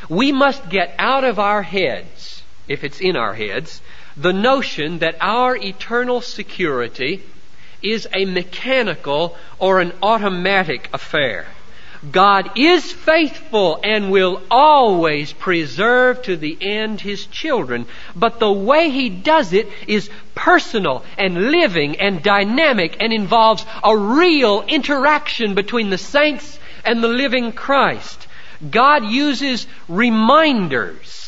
We 0.09 0.33
must 0.33 0.71
get 0.71 0.95
out 0.99 1.25
of 1.25 1.39
our 1.39 1.63
heads, 1.63 2.43
if 2.69 2.85
it's 2.85 3.03
in 3.03 3.17
our 3.17 3.35
heads, 3.35 3.83
the 4.17 4.33
notion 4.33 5.01
that 5.01 5.17
our 5.21 5.55
eternal 5.57 6.23
security 6.23 7.23
is 7.83 8.09
a 8.13 8.25
mechanical 8.25 9.37
or 9.59 9.81
an 9.81 9.93
automatic 10.03 10.89
affair. 10.93 11.47
God 12.11 12.59
is 12.59 12.93
faithful 12.93 13.81
and 13.83 14.11
will 14.11 14.43
always 14.51 15.33
preserve 15.33 16.23
to 16.23 16.37
the 16.37 16.57
end 16.61 17.01
His 17.01 17.27
children, 17.27 17.87
but 18.15 18.39
the 18.39 18.53
way 18.53 18.91
He 18.91 19.09
does 19.09 19.53
it 19.53 19.69
is 19.87 20.11
personal 20.35 21.05
and 21.19 21.51
living 21.51 21.99
and 21.99 22.23
dynamic 22.23 22.97
and 23.01 23.13
involves 23.13 23.65
a 23.83 23.97
real 23.97 24.63
interaction 24.69 25.55
between 25.55 25.91
the 25.91 25.99
saints 25.99 26.59
and 26.85 27.03
the 27.03 27.09
living 27.09 27.53
Christ. 27.53 28.27
God 28.71 29.05
uses 29.05 29.67
reminders 29.89 31.26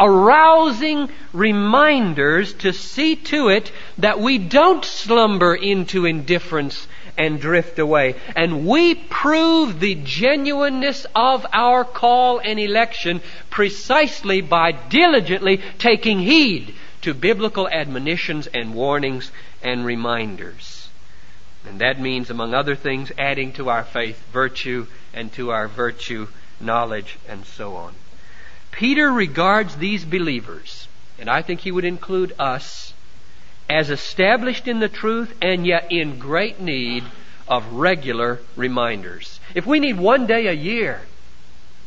arousing 0.00 1.10
reminders 1.32 2.54
to 2.54 2.72
see 2.72 3.16
to 3.16 3.48
it 3.48 3.70
that 3.98 4.18
we 4.18 4.38
don't 4.38 4.84
slumber 4.84 5.54
into 5.54 6.06
indifference 6.06 6.88
and 7.18 7.38
drift 7.38 7.78
away. 7.78 8.14
And 8.34 8.66
we 8.66 8.94
prove 8.94 9.78
the 9.78 9.96
genuineness 9.96 11.06
of 11.14 11.46
our 11.52 11.84
call 11.84 12.38
and 12.38 12.58
election 12.58 13.20
precisely 13.50 14.40
by 14.40 14.72
diligently 14.72 15.60
taking 15.78 16.20
heed 16.20 16.74
to 17.02 17.12
biblical 17.12 17.68
admonitions 17.68 18.46
and 18.46 18.74
warnings 18.74 19.30
and 19.62 19.84
reminders. 19.84 20.88
And 21.68 21.80
that 21.80 22.00
means, 22.00 22.30
among 22.30 22.54
other 22.54 22.74
things, 22.74 23.12
adding 23.18 23.52
to 23.54 23.68
our 23.68 23.84
faith 23.84 24.22
virtue 24.32 24.86
and 25.12 25.30
to 25.34 25.50
our 25.50 25.68
virtue 25.68 26.26
knowledge 26.58 27.18
and 27.28 27.44
so 27.44 27.76
on. 27.76 27.94
Peter 28.70 29.10
regards 29.12 29.76
these 29.76 30.04
believers, 30.04 30.88
and 31.18 31.28
I 31.28 31.42
think 31.42 31.60
he 31.60 31.72
would 31.72 31.84
include 31.84 32.34
us, 32.38 32.92
as 33.68 33.90
established 33.90 34.66
in 34.66 34.80
the 34.80 34.88
truth 34.88 35.32
and 35.40 35.66
yet 35.66 35.90
in 35.90 36.18
great 36.18 36.60
need 36.60 37.04
of 37.46 37.72
regular 37.72 38.40
reminders. 38.56 39.40
If 39.54 39.66
we 39.66 39.80
need 39.80 39.98
one 39.98 40.26
day 40.26 40.46
a 40.46 40.52
year 40.52 41.02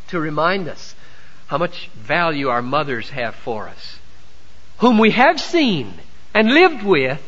to 0.09 0.19
remind 0.19 0.67
us 0.67 0.95
how 1.47 1.57
much 1.57 1.89
value 1.95 2.49
our 2.49 2.61
mothers 2.61 3.09
have 3.09 3.35
for 3.35 3.67
us, 3.69 3.99
whom 4.77 4.97
we 4.97 5.11
have 5.11 5.39
seen 5.39 5.93
and 6.33 6.53
lived 6.53 6.83
with, 6.83 7.21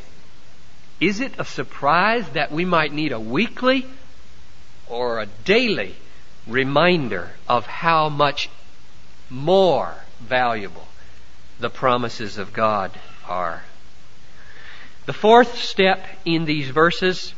is 1.00 1.19
it 1.19 1.33
a 1.38 1.45
surprise 1.45 2.27
that 2.29 2.51
we 2.51 2.65
might 2.65 2.93
need 2.93 3.12
a 3.12 3.19
weekly 3.19 3.85
or 4.88 5.19
a 5.19 5.27
daily 5.43 5.95
reminder 6.47 7.31
of 7.47 7.65
how 7.65 8.09
much 8.09 8.50
more 9.29 9.96
valuable 10.20 10.88
the 11.60 11.70
promises 11.70 12.38
of 12.38 12.53
God 12.53 12.91
are? 13.27 13.63
The 15.05 15.13
fourth 15.13 15.60
step 15.60 16.05
in 16.25 16.46
these 16.46 16.70
verses, 16.70 17.34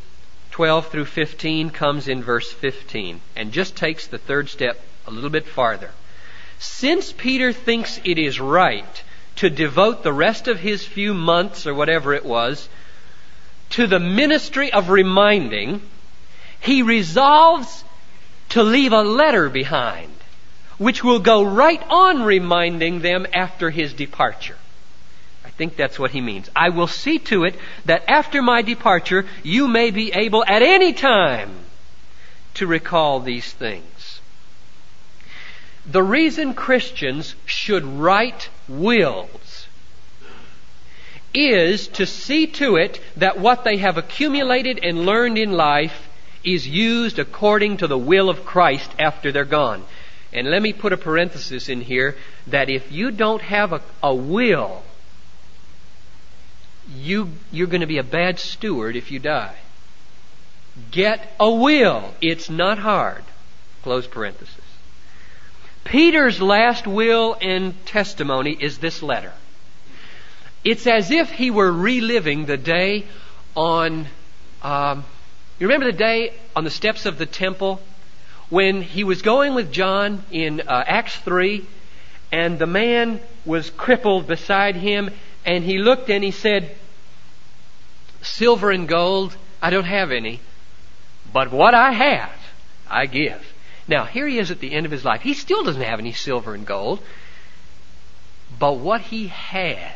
12 0.51 0.88
through 0.88 1.06
15, 1.06 1.70
comes 1.70 2.08
in 2.08 2.24
verse 2.24 2.51
15 2.51 3.20
and 3.36 3.51
just 3.51 3.75
takes 3.75 4.08
the 4.08 4.17
third 4.17 4.50
step 4.50 4.79
a 5.06 5.12
little 5.12 5.29
bit 5.29 5.46
farther. 5.46 5.91
Since 6.60 7.12
Peter 7.12 7.53
thinks 7.53 8.00
it 8.03 8.17
is 8.17 8.39
right 8.39 9.03
to 9.38 9.50
devote 9.50 10.03
the 10.03 10.13
rest 10.13 10.48
of 10.48 10.60
his 10.60 10.86
few 10.86 11.13
months 11.13 11.67
or 11.67 11.74
whatever 11.74 12.13
it 12.13 12.25
was 12.25 12.67
to 13.72 13.86
the 13.86 14.00
ministry 14.00 14.72
of 14.72 14.89
reminding, 14.89 15.82
he 16.60 16.82
resolves 16.82 17.84
to 18.50 18.63
leave 18.63 18.94
a 18.94 19.01
letter 19.01 19.50
behind, 19.50 20.13
which 20.77 21.03
will 21.03 21.19
go 21.19 21.43
right 21.43 21.81
on 21.89 22.24
reminding 22.24 23.00
them 23.00 23.25
after 23.34 23.69
his 23.69 23.93
departure. 23.93 24.57
I 25.43 25.50
think 25.50 25.75
that's 25.75 25.98
what 25.98 26.12
he 26.12 26.22
means. 26.22 26.50
I 26.55 26.69
will 26.69 26.88
see 26.88 27.19
to 27.19 27.46
it 27.46 27.55
that 27.86 28.03
after 28.07 28.41
my 28.41 28.62
departure, 28.62 29.25
you 29.43 29.67
may 29.67 29.91
be 29.91 30.12
able 30.13 30.43
at 30.46 30.62
any 30.62 30.93
time 30.93 31.51
to 32.55 32.67
recall 32.67 33.19
these 33.19 33.51
things. 33.53 34.19
The 35.86 36.03
reason 36.03 36.53
Christians 36.53 37.36
should 37.46 37.86
write 37.86 38.50
wills 38.67 39.67
is 41.34 41.88
to 41.89 42.05
see 42.05 42.48
to 42.48 42.75
it 42.75 43.00
that 43.15 43.39
what 43.39 43.63
they 43.63 43.77
have 43.77 43.98
accumulated 43.98 44.79
and 44.84 45.05
learned 45.05 45.38
in 45.38 45.51
life 45.51 46.10
is 46.43 46.67
used 46.67 47.19
according 47.19 47.77
to 47.77 47.88
the 47.88 47.98
will 47.98 48.29
of 48.29 48.46
Christ 48.46 48.89
after 49.00 49.31
they're 49.31 49.46
gone. 49.46 49.84
And 50.38 50.51
let 50.51 50.62
me 50.62 50.72
put 50.72 50.94
a 50.94 50.98
parenthesis 50.98 51.67
in 51.67 51.82
here 51.82 52.15
that 52.46 52.70
if 52.70 52.91
you 52.91 53.10
don't 53.10 53.41
have 53.41 53.74
a, 53.74 53.82
a 54.03 54.13
will, 54.13 54.84
you, 56.94 57.32
you're 57.51 57.65
going 57.65 57.82
to 57.82 57.88
be 57.88 57.98
a 57.98 58.03
bad 58.03 58.38
steward 58.38 58.96
if 58.96 59.10
you 59.10 59.17
die. 59.17 59.56
Get 60.91 61.27
a 61.39 61.50
will. 61.50 62.13
It's 62.22 62.51
not 62.51 62.77
hard. 62.77 63.24
Close 63.82 64.06
parenthesis. 64.06 64.53
Peter's 65.84 66.39
last 66.39 66.86
will 66.86 67.36
and 67.41 67.74
testimony 67.88 68.56
is 68.60 68.77
this 68.77 69.01
letter. 69.01 69.34
It's 70.63 70.86
as 70.86 71.10
if 71.10 71.32
he 71.32 71.50
were 71.50 71.71
reliving 71.71 72.45
the 72.45 72.58
day 72.58 73.08
on, 73.56 74.06
um, 74.62 75.04
you 75.58 75.65
remember 75.65 75.91
the 75.91 75.97
day 75.97 76.36
on 76.56 76.63
the 76.63 76.69
steps 76.69 77.08
of 77.08 77.17
the 77.17 77.26
temple 77.26 77.82
when 78.49 78.81
he 78.81 79.03
was 79.03 79.21
going 79.21 79.53
with 79.55 79.71
John 79.71 80.23
in 80.31 80.62
uh, 80.62 80.83
Acts 80.88 81.15
3 81.17 81.65
and 82.31 82.60
the 82.60 82.67
man 82.67 83.19
was 83.45 83.69
crippled 83.69 84.27
beside 84.27 84.75
him 84.75 85.10
and 85.45 85.63
he 85.63 85.77
looked 85.77 86.10
and 86.10 86.23
he 86.23 86.31
said, 86.31 86.75
Silver 88.21 88.71
and 88.71 88.88
gold, 88.88 89.36
I 89.62 89.69
don't 89.69 89.86
have 89.86 90.12
any, 90.12 90.39
but 91.31 91.51
what 91.51 91.73
I 91.73 91.91
have, 91.91 92.33
I 92.89 93.05
give. 93.05 93.41
Now, 93.88 94.03
here 94.03 94.27
he 94.27 94.38
is 94.38 94.51
at 94.51 94.60
the 94.60 94.73
end 94.73 94.86
of 94.86 94.91
his 94.91 95.05
life. 95.05 95.21
He 95.21 95.33
still 95.33 95.63
doesn't 95.63 95.81
have 95.81 95.99
any 95.99 96.12
silver 96.12 96.53
and 96.53 96.65
gold, 96.65 96.99
but 98.60 98.77
what 98.77 99.01
he 99.01 99.27
has, 99.27 99.91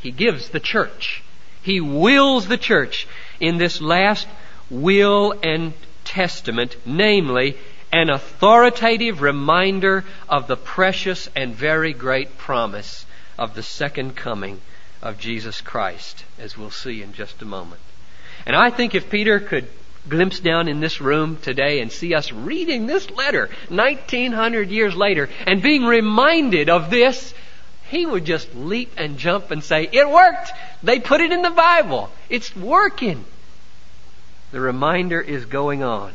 he 0.00 0.12
gives 0.12 0.50
the 0.50 0.60
church. 0.60 1.22
He 1.62 1.80
wills 1.80 2.46
the 2.46 2.56
church 2.56 3.08
in 3.40 3.58
this 3.58 3.80
last 3.80 4.28
will 4.70 5.34
and 5.42 5.72
testament, 6.08 6.76
namely, 6.86 7.56
an 7.92 8.10
authoritative 8.10 9.20
reminder 9.20 10.04
of 10.28 10.46
the 10.46 10.56
precious 10.56 11.28
and 11.36 11.54
very 11.54 11.92
great 11.92 12.38
promise 12.38 13.06
of 13.38 13.54
the 13.54 13.62
second 13.62 14.16
coming 14.16 14.60
of 15.02 15.18
Jesus 15.18 15.60
Christ, 15.60 16.24
as 16.38 16.56
we'll 16.56 16.70
see 16.70 17.02
in 17.02 17.12
just 17.12 17.40
a 17.42 17.44
moment. 17.44 17.80
And 18.46 18.56
I 18.56 18.70
think 18.70 18.94
if 18.94 19.10
Peter 19.10 19.38
could 19.38 19.68
glimpse 20.08 20.40
down 20.40 20.68
in 20.68 20.80
this 20.80 21.00
room 21.00 21.36
today 21.42 21.80
and 21.80 21.92
see 21.92 22.14
us 22.14 22.32
reading 22.32 22.86
this 22.86 23.10
letter 23.10 23.50
1900 23.68 24.70
years 24.70 24.96
later 24.96 25.28
and 25.46 25.60
being 25.60 25.84
reminded 25.84 26.70
of 26.70 26.88
this 26.88 27.34
he 27.88 28.06
would 28.06 28.24
just 28.24 28.54
leap 28.54 28.92
and 28.96 29.18
jump 29.18 29.50
and 29.50 29.64
say, 29.64 29.88
It 29.90 30.08
worked! 30.08 30.52
They 30.82 31.00
put 31.00 31.20
it 31.20 31.32
in 31.32 31.42
the 31.42 31.50
Bible. 31.50 32.10
It's 32.28 32.54
working. 32.54 33.24
The 34.50 34.60
reminder 34.60 35.20
is 35.20 35.44
going 35.44 35.82
on. 35.82 36.12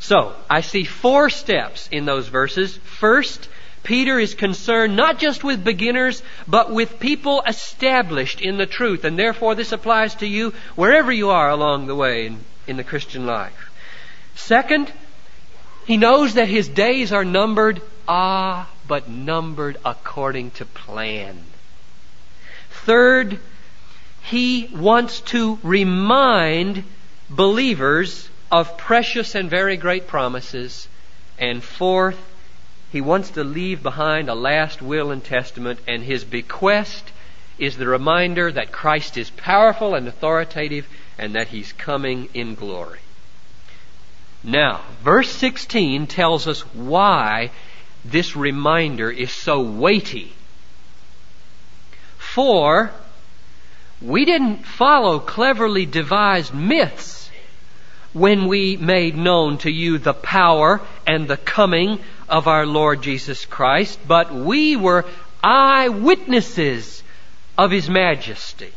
So, 0.00 0.34
I 0.50 0.60
see 0.60 0.84
four 0.84 1.30
steps 1.30 1.88
in 1.90 2.04
those 2.04 2.28
verses. 2.28 2.76
First, 2.76 3.48
Peter 3.84 4.18
is 4.18 4.34
concerned 4.34 4.96
not 4.96 5.18
just 5.18 5.44
with 5.44 5.62
beginners, 5.62 6.22
but 6.48 6.72
with 6.72 6.98
people 6.98 7.42
established 7.46 8.40
in 8.40 8.56
the 8.56 8.66
truth. 8.66 9.04
And 9.04 9.18
therefore, 9.18 9.54
this 9.54 9.72
applies 9.72 10.16
to 10.16 10.26
you 10.26 10.54
wherever 10.74 11.12
you 11.12 11.30
are 11.30 11.50
along 11.50 11.86
the 11.86 11.94
way 11.94 12.26
in, 12.26 12.40
in 12.66 12.76
the 12.76 12.84
Christian 12.84 13.26
life. 13.26 13.70
Second, 14.34 14.92
he 15.86 15.96
knows 15.96 16.34
that 16.34 16.48
his 16.48 16.68
days 16.68 17.12
are 17.12 17.24
numbered. 17.24 17.80
Ah, 18.08 18.68
but 18.88 19.08
numbered 19.08 19.76
according 19.84 20.50
to 20.52 20.64
plan. 20.64 21.44
Third, 22.70 23.38
he 24.22 24.68
wants 24.74 25.20
to 25.20 25.58
remind 25.62 26.84
believers 27.30 28.28
of 28.50 28.76
precious 28.76 29.34
and 29.34 29.50
very 29.50 29.76
great 29.76 30.06
promises. 30.06 30.88
And 31.38 31.62
fourth, 31.62 32.18
he 32.92 33.00
wants 33.00 33.30
to 33.30 33.44
leave 33.44 33.82
behind 33.82 34.28
a 34.28 34.34
last 34.34 34.80
will 34.80 35.10
and 35.10 35.24
testament, 35.24 35.80
and 35.88 36.02
his 36.02 36.24
bequest 36.24 37.10
is 37.58 37.76
the 37.76 37.86
reminder 37.86 38.50
that 38.52 38.72
Christ 38.72 39.16
is 39.16 39.30
powerful 39.30 39.94
and 39.94 40.06
authoritative 40.06 40.86
and 41.18 41.34
that 41.34 41.48
he's 41.48 41.72
coming 41.72 42.28
in 42.34 42.54
glory. 42.54 43.00
Now, 44.42 44.82
verse 45.02 45.30
16 45.30 46.06
tells 46.06 46.46
us 46.46 46.60
why 46.74 47.50
this 48.04 48.36
reminder 48.36 49.10
is 49.10 49.32
so 49.32 49.60
weighty. 49.60 50.34
For 52.18 52.92
we 54.00 54.24
didn't 54.24 54.64
follow 54.64 55.18
cleverly 55.18 55.86
devised 55.86 56.54
myths 56.54 57.30
when 58.12 58.46
we 58.46 58.76
made 58.76 59.16
known 59.16 59.58
to 59.58 59.70
you 59.70 59.98
the 59.98 60.14
power 60.14 60.80
and 61.06 61.26
the 61.26 61.36
coming 61.36 61.98
of 62.28 62.46
our 62.46 62.64
Lord 62.64 63.02
Jesus 63.02 63.44
Christ, 63.44 63.98
but 64.06 64.32
we 64.32 64.76
were 64.76 65.04
eyewitnesses 65.42 67.02
of 67.58 67.70
His 67.70 67.90
majesty. 67.90 68.72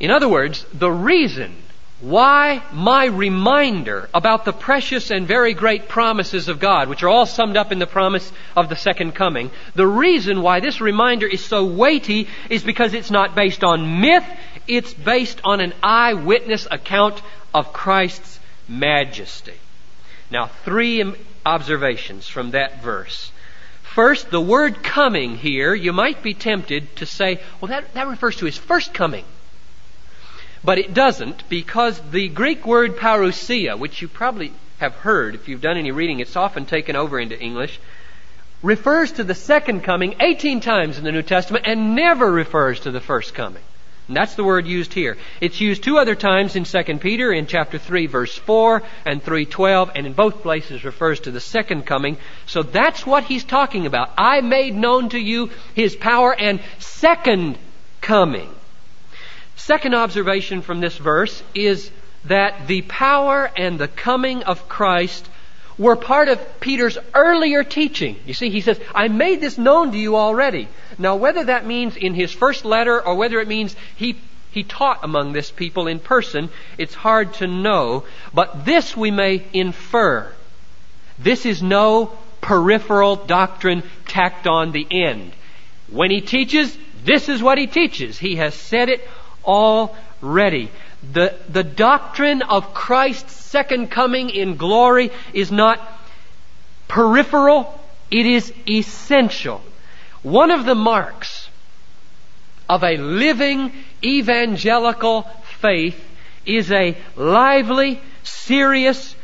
In 0.00 0.10
other 0.10 0.28
words, 0.28 0.66
the 0.74 0.90
reason 0.90 1.61
why 2.02 2.60
my 2.72 3.04
reminder 3.04 4.08
about 4.12 4.44
the 4.44 4.52
precious 4.52 5.12
and 5.12 5.26
very 5.26 5.54
great 5.54 5.88
promises 5.88 6.48
of 6.48 6.58
God, 6.58 6.88
which 6.88 7.04
are 7.04 7.08
all 7.08 7.26
summed 7.26 7.56
up 7.56 7.70
in 7.70 7.78
the 7.78 7.86
promise 7.86 8.30
of 8.56 8.68
the 8.68 8.74
second 8.74 9.14
coming, 9.14 9.52
the 9.76 9.86
reason 9.86 10.42
why 10.42 10.58
this 10.58 10.80
reminder 10.80 11.28
is 11.28 11.44
so 11.44 11.64
weighty 11.64 12.26
is 12.50 12.64
because 12.64 12.92
it's 12.92 13.12
not 13.12 13.36
based 13.36 13.62
on 13.62 14.00
myth, 14.00 14.24
it's 14.66 14.92
based 14.92 15.40
on 15.44 15.60
an 15.60 15.72
eyewitness 15.80 16.66
account 16.72 17.22
of 17.54 17.72
Christ's 17.72 18.40
majesty. 18.66 19.54
Now, 20.28 20.46
three 20.64 21.04
observations 21.46 22.26
from 22.26 22.50
that 22.50 22.82
verse. 22.82 23.30
First, 23.82 24.28
the 24.30 24.40
word 24.40 24.82
coming 24.82 25.36
here, 25.36 25.72
you 25.72 25.92
might 25.92 26.20
be 26.20 26.34
tempted 26.34 26.96
to 26.96 27.06
say, 27.06 27.40
well, 27.60 27.68
that, 27.68 27.94
that 27.94 28.08
refers 28.08 28.36
to 28.36 28.46
his 28.46 28.58
first 28.58 28.92
coming. 28.92 29.24
But 30.64 30.78
it 30.78 30.94
doesn't 30.94 31.48
because 31.48 32.00
the 32.10 32.28
Greek 32.28 32.64
word 32.66 32.96
parousia, 32.96 33.76
which 33.76 34.00
you 34.00 34.08
probably 34.08 34.52
have 34.78 34.94
heard 34.94 35.34
if 35.34 35.48
you've 35.48 35.60
done 35.60 35.76
any 35.76 35.90
reading, 35.90 36.20
it's 36.20 36.36
often 36.36 36.66
taken 36.66 36.94
over 36.94 37.18
into 37.18 37.38
English, 37.38 37.80
refers 38.62 39.12
to 39.12 39.24
the 39.24 39.34
second 39.34 39.82
coming 39.82 40.14
18 40.20 40.60
times 40.60 40.98
in 40.98 41.04
the 41.04 41.12
New 41.12 41.22
Testament 41.22 41.66
and 41.66 41.96
never 41.96 42.30
refers 42.30 42.80
to 42.80 42.92
the 42.92 43.00
first 43.00 43.34
coming. 43.34 43.62
And 44.08 44.16
that's 44.16 44.34
the 44.34 44.44
word 44.44 44.66
used 44.66 44.92
here. 44.92 45.16
It's 45.40 45.60
used 45.60 45.82
two 45.82 45.98
other 45.98 46.14
times 46.14 46.54
in 46.54 46.64
2 46.64 46.98
Peter 46.98 47.32
in 47.32 47.46
chapter 47.46 47.78
3 47.78 48.06
verse 48.06 48.36
4 48.36 48.82
and 49.04 49.24
3:12 49.24 49.92
and 49.94 50.06
in 50.06 50.12
both 50.12 50.42
places 50.42 50.84
refers 50.84 51.20
to 51.20 51.30
the 51.30 51.40
second 51.40 51.86
coming. 51.86 52.18
So 52.46 52.62
that's 52.62 53.06
what 53.06 53.24
he's 53.24 53.44
talking 53.44 53.86
about. 53.86 54.10
I 54.18 54.40
made 54.40 54.74
known 54.74 55.08
to 55.10 55.18
you 55.18 55.50
his 55.74 55.96
power 55.96 56.34
and 56.38 56.60
second 56.78 57.58
coming. 58.00 58.48
Second 59.56 59.94
observation 59.94 60.62
from 60.62 60.80
this 60.80 60.96
verse 60.96 61.42
is 61.54 61.90
that 62.24 62.66
the 62.66 62.82
power 62.82 63.50
and 63.56 63.78
the 63.78 63.88
coming 63.88 64.42
of 64.42 64.68
Christ 64.68 65.28
were 65.78 65.96
part 65.96 66.28
of 66.28 66.60
Peter's 66.60 66.98
earlier 67.14 67.64
teaching. 67.64 68.16
You 68.26 68.34
see, 68.34 68.50
he 68.50 68.60
says, 68.60 68.78
I 68.94 69.08
made 69.08 69.40
this 69.40 69.58
known 69.58 69.92
to 69.92 69.98
you 69.98 70.16
already. 70.16 70.68
Now, 70.98 71.16
whether 71.16 71.44
that 71.44 71.66
means 71.66 71.96
in 71.96 72.14
his 72.14 72.32
first 72.32 72.64
letter 72.64 73.00
or 73.00 73.14
whether 73.14 73.40
it 73.40 73.48
means 73.48 73.74
he, 73.96 74.16
he 74.50 74.64
taught 74.64 75.00
among 75.02 75.32
this 75.32 75.50
people 75.50 75.86
in 75.86 75.98
person, 75.98 76.50
it's 76.78 76.94
hard 76.94 77.34
to 77.34 77.46
know. 77.46 78.04
But 78.34 78.64
this 78.64 78.96
we 78.96 79.10
may 79.10 79.44
infer. 79.52 80.32
This 81.18 81.46
is 81.46 81.62
no 81.62 82.12
peripheral 82.40 83.16
doctrine 83.16 83.82
tacked 84.06 84.46
on 84.46 84.72
the 84.72 84.86
end. 84.90 85.32
When 85.90 86.10
he 86.10 86.20
teaches, 86.20 86.76
this 87.04 87.28
is 87.28 87.42
what 87.42 87.58
he 87.58 87.66
teaches. 87.66 88.18
He 88.18 88.36
has 88.36 88.54
said 88.54 88.88
it 88.88 89.08
already. 89.44 90.70
The, 91.12 91.34
the 91.48 91.64
doctrine 91.64 92.42
of 92.42 92.74
Christ's 92.74 93.32
second 93.32 93.90
coming 93.90 94.30
in 94.30 94.56
glory 94.56 95.10
is 95.32 95.50
not 95.50 95.80
peripheral, 96.88 97.78
it 98.10 98.26
is 98.26 98.52
essential. 98.68 99.62
One 100.22 100.50
of 100.50 100.64
the 100.64 100.74
marks 100.74 101.48
of 102.68 102.84
a 102.84 102.96
living 102.96 103.72
evangelical 104.04 105.22
faith 105.60 106.00
is 106.46 106.70
a 106.70 106.96
lively, 107.16 108.00
serious, 108.22 109.14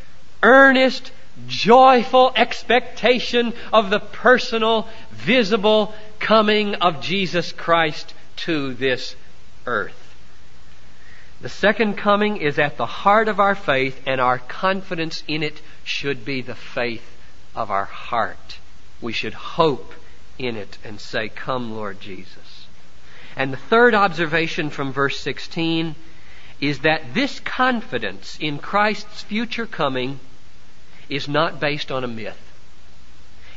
earnest, 0.42 1.12
joyful 1.46 2.33
expectation 2.35 3.52
of 3.72 3.90
the 3.90 4.00
personal, 4.00 4.88
visible 5.11 5.94
coming 6.18 6.74
of 6.76 7.00
Jesus 7.00 7.52
Christ 7.52 8.12
to 8.37 8.74
this 8.74 9.14
earth. 9.66 9.97
The 11.40 11.48
second 11.48 11.96
coming 11.96 12.38
is 12.38 12.59
at 12.59 12.77
the 12.77 12.87
heart 12.87 13.29
of 13.29 13.38
our 13.38 13.55
faith, 13.55 14.03
and 14.07 14.20
our 14.20 14.38
confidence 14.38 15.22
in 15.29 15.44
it 15.44 15.61
should 15.85 16.24
be 16.24 16.42
the 16.42 16.57
faith 16.57 17.16
of 17.55 17.70
our 17.70 17.85
heart. 17.85 18.59
We 19.01 19.12
should 19.12 19.35
hope 19.35 19.94
in 20.37 20.57
it 20.57 20.79
and 20.83 21.01
say, 21.01 21.29
Come, 21.29 21.72
Lord 21.74 22.01
Jesus. 22.01 22.66
And 23.37 23.53
the 23.53 23.57
third 23.57 23.94
observation 23.94 24.70
from 24.70 24.92
verse 24.92 25.20
16 25.20 25.94
is 26.61 26.81
that 26.81 27.14
this 27.14 27.38
confidence 27.40 28.37
in 28.40 28.59
Christ's 28.59 29.22
future 29.22 29.66
coming 29.66 30.18
is 31.09 31.29
not 31.29 31.61
based 31.61 31.92
on 31.92 32.03
a 32.03 32.09
myth. 32.09 32.40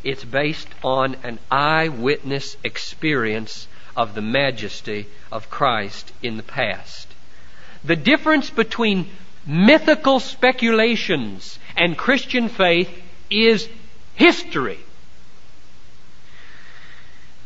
It's 0.04 0.24
based 0.24 0.70
on 0.84 1.15
an 1.24 1.39
eyewitness 1.50 2.58
experience 2.63 3.67
of 3.96 4.13
the 4.13 4.22
majesty 4.22 5.08
of 5.32 5.50
Christ 5.50 6.12
in 6.22 6.38
the 6.38 6.44
past. 6.44 7.11
The 7.84 7.96
difference 7.96 8.50
between 8.50 9.10
mythical 9.46 10.20
speculations 10.20 11.58
and 11.76 11.98
Christian 11.98 12.50
faith 12.50 12.89
is 13.30 13.67
history. 14.15 14.80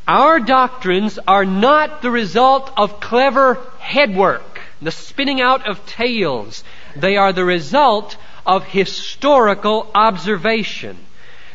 Our 0.07 0.39
doctrines 0.39 1.17
are 1.27 1.45
not 1.45 2.01
the 2.01 2.11
result 2.11 2.71
of 2.77 2.99
clever 2.99 3.57
headwork, 3.79 4.59
the 4.81 4.91
spinning 4.91 5.41
out 5.41 5.67
of 5.67 5.85
tales. 5.87 6.63
They 6.95 7.17
are 7.17 7.33
the 7.33 7.45
result 7.45 8.17
of 8.45 8.65
historical 8.65 9.89
observation. 9.95 10.97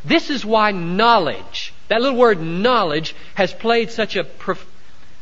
This 0.05 0.31
is 0.31 0.45
why 0.45 0.73
knowledge, 0.73 1.73
that 1.89 2.01
little 2.01 2.19
word 2.19 2.41
knowledge, 2.41 3.15
has 3.35 3.53
played 3.53 3.91
such 3.91 4.17
a 4.17 4.25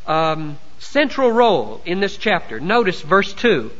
um, 0.08 0.58
central 0.80 1.30
role 1.30 1.80
in 1.84 2.00
this 2.00 2.16
chapter. 2.16 2.58
Notice 2.58 3.00
verse 3.02 3.32
2. 3.34 3.70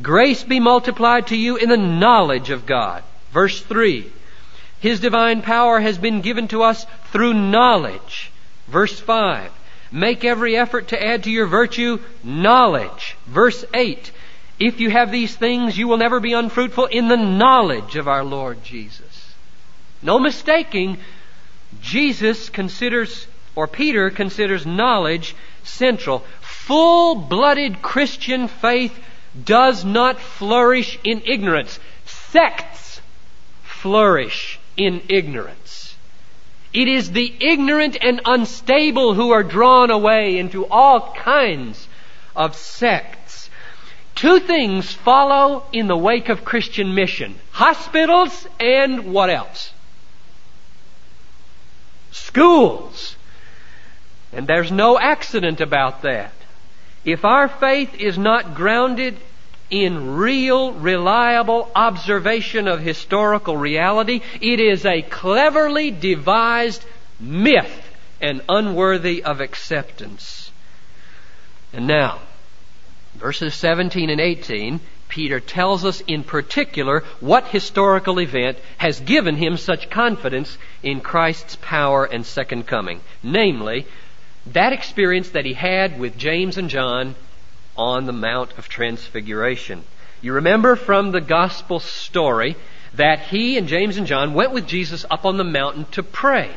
Grace 0.00 0.44
be 0.44 0.60
multiplied 0.60 1.26
to 1.26 1.36
you 1.36 1.56
in 1.56 1.68
the 1.68 1.76
knowledge 1.76 2.50
of 2.50 2.64
God. 2.64 3.02
Verse 3.32 3.60
3. 3.60 4.10
His 4.80 5.00
divine 5.00 5.42
power 5.42 5.80
has 5.80 5.98
been 5.98 6.20
given 6.20 6.48
to 6.48 6.62
us 6.62 6.86
through 7.10 7.34
knowledge. 7.34 8.30
Verse 8.68 8.98
5. 8.98 9.50
Make 9.90 10.24
every 10.24 10.56
effort 10.56 10.88
to 10.88 11.02
add 11.02 11.24
to 11.24 11.30
your 11.30 11.46
virtue 11.46 11.98
knowledge. 12.22 13.16
Verse 13.26 13.64
8. 13.74 14.12
If 14.60 14.80
you 14.80 14.90
have 14.90 15.10
these 15.10 15.34
things, 15.34 15.76
you 15.76 15.88
will 15.88 15.96
never 15.96 16.20
be 16.20 16.32
unfruitful 16.32 16.86
in 16.86 17.08
the 17.08 17.16
knowledge 17.16 17.96
of 17.96 18.06
our 18.06 18.24
Lord 18.24 18.62
Jesus. 18.62 19.34
No 20.02 20.18
mistaking, 20.18 20.98
Jesus 21.80 22.48
considers, 22.50 23.26
or 23.56 23.66
Peter 23.66 24.10
considers 24.10 24.66
knowledge 24.66 25.34
central. 25.68 26.24
Full 26.40 27.14
blooded 27.14 27.82
Christian 27.82 28.48
faith 28.48 28.98
does 29.44 29.84
not 29.84 30.20
flourish 30.20 30.98
in 31.04 31.22
ignorance. 31.24 31.78
Sects 32.06 33.00
flourish 33.62 34.58
in 34.76 35.02
ignorance. 35.08 35.96
It 36.72 36.88
is 36.88 37.12
the 37.12 37.32
ignorant 37.40 37.96
and 38.00 38.20
unstable 38.24 39.14
who 39.14 39.30
are 39.30 39.42
drawn 39.42 39.90
away 39.90 40.38
into 40.38 40.66
all 40.66 41.12
kinds 41.12 41.88
of 42.36 42.54
sects. 42.54 43.48
Two 44.14 44.40
things 44.40 44.92
follow 44.92 45.64
in 45.72 45.86
the 45.86 45.96
wake 45.96 46.28
of 46.28 46.44
Christian 46.44 46.94
mission. 46.94 47.36
Hospitals 47.52 48.46
and 48.58 49.12
what 49.12 49.30
else? 49.30 49.72
Schools. 52.10 53.16
And 54.38 54.46
there's 54.46 54.70
no 54.70 54.96
accident 54.96 55.60
about 55.60 56.02
that. 56.02 56.30
If 57.04 57.24
our 57.24 57.48
faith 57.48 57.96
is 57.96 58.16
not 58.16 58.54
grounded 58.54 59.16
in 59.68 60.14
real, 60.14 60.70
reliable 60.74 61.68
observation 61.74 62.68
of 62.68 62.78
historical 62.78 63.56
reality, 63.56 64.20
it 64.40 64.60
is 64.60 64.86
a 64.86 65.02
cleverly 65.02 65.90
devised 65.90 66.84
myth 67.18 67.84
and 68.20 68.40
unworthy 68.48 69.24
of 69.24 69.40
acceptance. 69.40 70.52
And 71.72 71.88
now, 71.88 72.20
verses 73.16 73.56
17 73.56 74.08
and 74.08 74.20
18, 74.20 74.78
Peter 75.08 75.40
tells 75.40 75.84
us 75.84 76.00
in 76.02 76.22
particular 76.22 77.02
what 77.18 77.48
historical 77.48 78.20
event 78.20 78.56
has 78.76 79.00
given 79.00 79.34
him 79.34 79.56
such 79.56 79.90
confidence 79.90 80.56
in 80.84 81.00
Christ's 81.00 81.56
power 81.56 82.04
and 82.04 82.24
second 82.24 82.68
coming. 82.68 83.00
Namely, 83.20 83.84
that 84.52 84.72
experience 84.72 85.30
that 85.30 85.44
he 85.44 85.54
had 85.54 85.98
with 85.98 86.18
James 86.18 86.56
and 86.56 86.70
John 86.70 87.14
on 87.76 88.06
the 88.06 88.12
Mount 88.12 88.56
of 88.58 88.68
Transfiguration. 88.68 89.84
You 90.20 90.34
remember 90.34 90.76
from 90.76 91.12
the 91.12 91.20
gospel 91.20 91.80
story 91.80 92.56
that 92.94 93.20
he 93.20 93.56
and 93.56 93.68
James 93.68 93.96
and 93.96 94.06
John 94.06 94.34
went 94.34 94.52
with 94.52 94.66
Jesus 94.66 95.04
up 95.10 95.24
on 95.24 95.36
the 95.36 95.44
mountain 95.44 95.86
to 95.92 96.02
pray. 96.02 96.50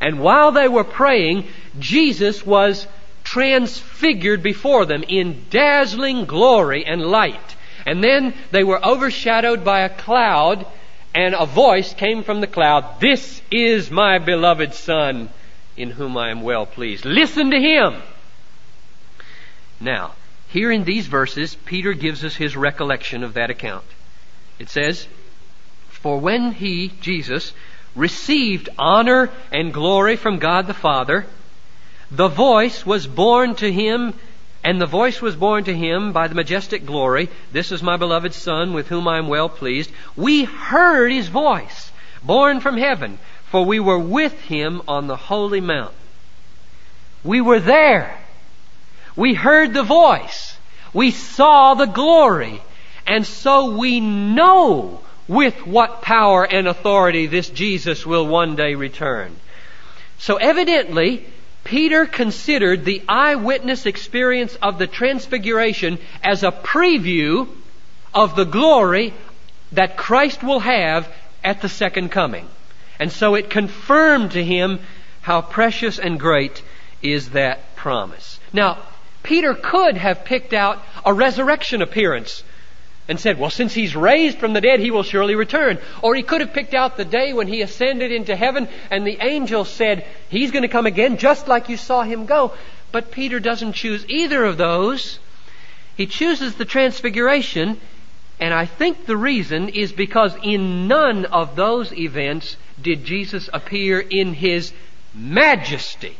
And 0.00 0.20
while 0.20 0.52
they 0.52 0.68
were 0.68 0.84
praying, 0.84 1.48
Jesus 1.78 2.46
was 2.46 2.86
transfigured 3.24 4.42
before 4.42 4.86
them 4.86 5.02
in 5.06 5.44
dazzling 5.50 6.24
glory 6.24 6.84
and 6.86 7.02
light. 7.02 7.56
And 7.84 8.02
then 8.02 8.34
they 8.52 8.64
were 8.64 8.84
overshadowed 8.84 9.64
by 9.64 9.80
a 9.80 9.88
cloud, 9.88 10.66
and 11.14 11.34
a 11.34 11.46
voice 11.46 11.92
came 11.94 12.22
from 12.22 12.40
the 12.40 12.46
cloud, 12.46 13.00
This 13.00 13.42
is 13.50 13.90
my 13.90 14.18
beloved 14.18 14.74
Son, 14.74 15.30
in 15.78 15.90
whom 15.90 16.16
I 16.16 16.30
am 16.30 16.42
well 16.42 16.66
pleased. 16.66 17.04
Listen 17.04 17.50
to 17.50 17.60
him. 17.60 18.02
Now, 19.80 20.12
here 20.48 20.72
in 20.72 20.84
these 20.84 21.06
verses, 21.06 21.54
Peter 21.54 21.92
gives 21.92 22.24
us 22.24 22.34
his 22.34 22.56
recollection 22.56 23.22
of 23.22 23.34
that 23.34 23.50
account. 23.50 23.84
It 24.58 24.68
says, 24.68 25.06
For 25.88 26.18
when 26.18 26.52
he, 26.52 26.88
Jesus, 27.00 27.52
received 27.94 28.68
honor 28.78 29.30
and 29.52 29.72
glory 29.72 30.16
from 30.16 30.38
God 30.38 30.66
the 30.66 30.74
Father, 30.74 31.26
the 32.10 32.28
voice 32.28 32.86
was 32.86 33.06
borne 33.06 33.54
to 33.56 33.70
him, 33.70 34.14
and 34.64 34.80
the 34.80 34.86
voice 34.86 35.20
was 35.20 35.36
borne 35.36 35.64
to 35.64 35.76
him 35.76 36.12
by 36.12 36.26
the 36.28 36.34
majestic 36.34 36.86
glory, 36.86 37.28
This 37.52 37.70
is 37.70 37.82
my 37.82 37.96
beloved 37.96 38.32
Son, 38.32 38.72
with 38.72 38.88
whom 38.88 39.06
I 39.06 39.18
am 39.18 39.28
well 39.28 39.48
pleased. 39.48 39.90
We 40.16 40.44
heard 40.44 41.12
his 41.12 41.28
voice, 41.28 41.92
borne 42.22 42.60
from 42.60 42.78
heaven, 42.78 43.18
for 43.50 43.64
we 43.64 43.80
were 43.80 43.98
with 43.98 44.38
him 44.42 44.82
on 44.86 45.06
the 45.06 45.16
holy 45.16 45.60
mountain. 45.60 45.94
We 47.24 47.40
were 47.40 47.60
there. 47.60 48.18
We 49.16 49.34
heard 49.34 49.74
the 49.74 49.82
voice. 49.82 50.56
We 50.92 51.10
saw 51.10 51.74
the 51.74 51.86
glory. 51.86 52.62
And 53.06 53.26
so 53.26 53.76
we 53.76 54.00
know 54.00 55.00
with 55.26 55.66
what 55.66 56.02
power 56.02 56.44
and 56.44 56.66
authority 56.66 57.26
this 57.26 57.48
Jesus 57.48 58.06
will 58.06 58.26
one 58.26 58.56
day 58.56 58.74
return. 58.74 59.34
So 60.18 60.36
evidently, 60.36 61.26
Peter 61.64 62.06
considered 62.06 62.84
the 62.84 63.02
eyewitness 63.08 63.86
experience 63.86 64.56
of 64.56 64.78
the 64.78 64.86
transfiguration 64.86 65.98
as 66.22 66.42
a 66.42 66.50
preview 66.50 67.48
of 68.14 68.36
the 68.36 68.44
glory 68.44 69.12
that 69.72 69.96
Christ 69.96 70.42
will 70.42 70.60
have 70.60 71.12
at 71.44 71.60
the 71.60 71.68
second 71.68 72.10
coming. 72.10 72.48
And 72.98 73.12
so 73.12 73.34
it 73.34 73.50
confirmed 73.50 74.32
to 74.32 74.44
him 74.44 74.80
how 75.22 75.42
precious 75.42 75.98
and 75.98 76.18
great 76.18 76.62
is 77.02 77.30
that 77.30 77.76
promise. 77.76 78.40
Now, 78.52 78.78
Peter 79.22 79.54
could 79.54 79.96
have 79.96 80.24
picked 80.24 80.52
out 80.52 80.82
a 81.04 81.12
resurrection 81.12 81.82
appearance 81.82 82.42
and 83.08 83.18
said, 83.18 83.38
well, 83.38 83.50
since 83.50 83.72
he's 83.72 83.96
raised 83.96 84.38
from 84.38 84.52
the 84.52 84.60
dead, 84.60 84.80
he 84.80 84.90
will 84.90 85.02
surely 85.02 85.34
return. 85.34 85.78
Or 86.02 86.14
he 86.14 86.22
could 86.22 86.40
have 86.40 86.52
picked 86.52 86.74
out 86.74 86.96
the 86.96 87.04
day 87.04 87.32
when 87.32 87.46
he 87.46 87.62
ascended 87.62 88.12
into 88.12 88.36
heaven 88.36 88.68
and 88.90 89.06
the 89.06 89.18
angel 89.20 89.64
said, 89.64 90.04
he's 90.28 90.50
going 90.50 90.62
to 90.62 90.68
come 90.68 90.86
again 90.86 91.16
just 91.16 91.48
like 91.48 91.68
you 91.68 91.76
saw 91.76 92.02
him 92.02 92.26
go. 92.26 92.52
But 92.92 93.10
Peter 93.10 93.40
doesn't 93.40 93.74
choose 93.74 94.04
either 94.08 94.44
of 94.44 94.58
those. 94.58 95.18
He 95.96 96.06
chooses 96.06 96.54
the 96.54 96.64
transfiguration 96.64 97.80
and 98.40 98.54
I 98.54 98.66
think 98.66 99.06
the 99.06 99.16
reason 99.16 99.68
is 99.68 99.92
because 99.92 100.34
in 100.42 100.86
none 100.86 101.24
of 101.24 101.56
those 101.56 101.92
events 101.92 102.56
did 102.80 103.04
Jesus 103.04 103.50
appear 103.52 103.98
in 103.98 104.34
his 104.34 104.72
majesty. 105.12 106.16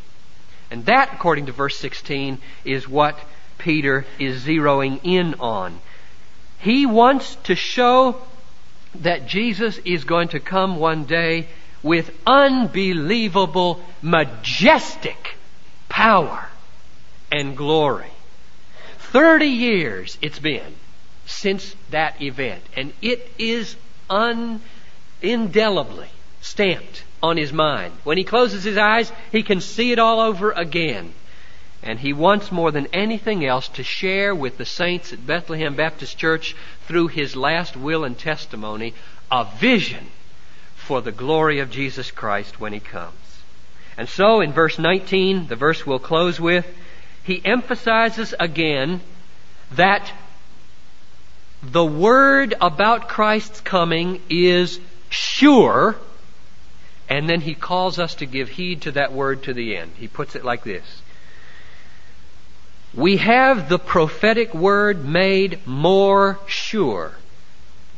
And 0.71 0.85
that, 0.87 1.15
according 1.15 1.47
to 1.47 1.53
verse 1.53 1.79
16, 1.79 2.39
is 2.65 2.89
what 2.89 3.19
Peter 3.57 4.05
is 4.19 4.45
zeroing 4.45 5.01
in 5.05 5.35
on. 5.35 5.81
He 6.59 6.87
wants 6.87 7.37
to 7.45 7.55
show 7.55 8.21
that 8.97 9.29
Jesus 9.29 9.79
is 9.79 10.05
going 10.05 10.29
to 10.29 10.41
come 10.41 10.77
one 10.77 11.05
day 11.05 11.47
with 11.83 12.11
unbelievable, 12.27 13.81
majestic 14.03 15.37
power 15.89 16.49
and 17.31 17.57
glory. 17.57 18.11
Thirty 18.99 19.47
years 19.47 20.19
it's 20.21 20.41
been 20.41 20.75
since 21.29 21.77
that 21.91 22.21
event. 22.21 22.65
And 22.75 22.93
it 23.01 23.31
is 23.39 23.77
un, 24.11 24.61
indelibly 25.23 26.09
stamped 26.41 27.05
on 27.23 27.37
his 27.37 27.53
mind. 27.53 27.93
When 28.03 28.17
he 28.17 28.25
closes 28.25 28.65
his 28.65 28.79
eyes, 28.79 29.13
he 29.31 29.43
can 29.43 29.61
see 29.61 29.93
it 29.93 29.99
all 29.99 30.21
over 30.21 30.51
again. 30.51 31.13
And 31.83 32.01
he 32.01 32.13
wants 32.13 32.51
more 32.51 32.73
than 32.73 32.89
anything 32.93 33.45
else 33.45 33.69
to 33.69 33.85
share 33.85 34.35
with 34.35 34.59
the 34.59 34.65
saints 34.65 35.13
at 35.13 35.27
Bethlehem 35.27 35.77
Baptist 35.77 36.19
Church 36.19 36.57
through 36.87 37.09
his 37.09 37.37
last 37.37 37.77
will 37.77 38.05
and 38.05 38.19
testimony 38.19 38.95
a 39.31 39.47
vision 39.59 40.09
for 40.75 41.03
the 41.03 41.13
glory 41.13 41.61
of 41.61 41.71
Jesus 41.71 42.11
Christ 42.11 42.59
when 42.59 42.73
he 42.73 42.81
comes. 42.81 43.15
And 43.97 44.09
so 44.09 44.41
in 44.41 44.53
verse 44.53 44.79
19, 44.79 45.49
the 45.49 45.57
verse 45.57 45.87
we'll 45.87 45.99
close 45.99 46.41
with, 46.41 46.67
he 47.23 47.45
emphasizes 47.45 48.35
again 48.41 49.03
that 49.73 50.11
the 51.63 51.85
word 51.85 52.55
about 52.61 53.09
Christ's 53.09 53.61
coming 53.61 54.21
is 54.31 54.79
sure, 55.11 55.97
and 57.09 57.29
then 57.29 57.41
he 57.41 57.55
calls 57.55 57.99
us 57.99 58.15
to 58.17 58.27
give 58.27 58.49
heed 58.51 58.83
to 58.83 58.93
that 58.93 59.13
word 59.13 59.43
to 59.45 59.53
the 59.53 59.77
end. 59.77 59.93
He 59.97 60.09
puts 60.09 60.37
it 60.37 60.45
like 60.45 60.63
this. 60.63 61.03
We 62.95 63.19
have 63.19 63.69
the 63.69 63.79
prophetic 63.79 64.55
word 64.55 65.05
made 65.05 65.67
more 65.67 66.39
sure. 66.47 67.13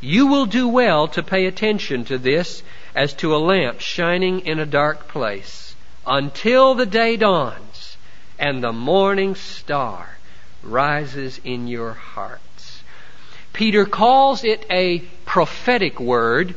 You 0.01 0.27
will 0.27 0.47
do 0.47 0.67
well 0.67 1.07
to 1.09 1.23
pay 1.23 1.45
attention 1.45 2.05
to 2.05 2.17
this 2.17 2.63
as 2.95 3.13
to 3.15 3.35
a 3.35 3.37
lamp 3.37 3.79
shining 3.79 4.41
in 4.41 4.59
a 4.59 4.65
dark 4.65 5.07
place 5.07 5.75
until 6.05 6.73
the 6.73 6.87
day 6.87 7.15
dawns 7.15 7.97
and 8.39 8.63
the 8.63 8.73
morning 8.73 9.35
star 9.35 10.17
rises 10.63 11.39
in 11.43 11.67
your 11.67 11.93
heart. 11.93 12.41
Peter 13.61 13.85
calls 13.85 14.43
it 14.43 14.65
a 14.71 14.97
prophetic 15.23 15.99
word 15.99 16.55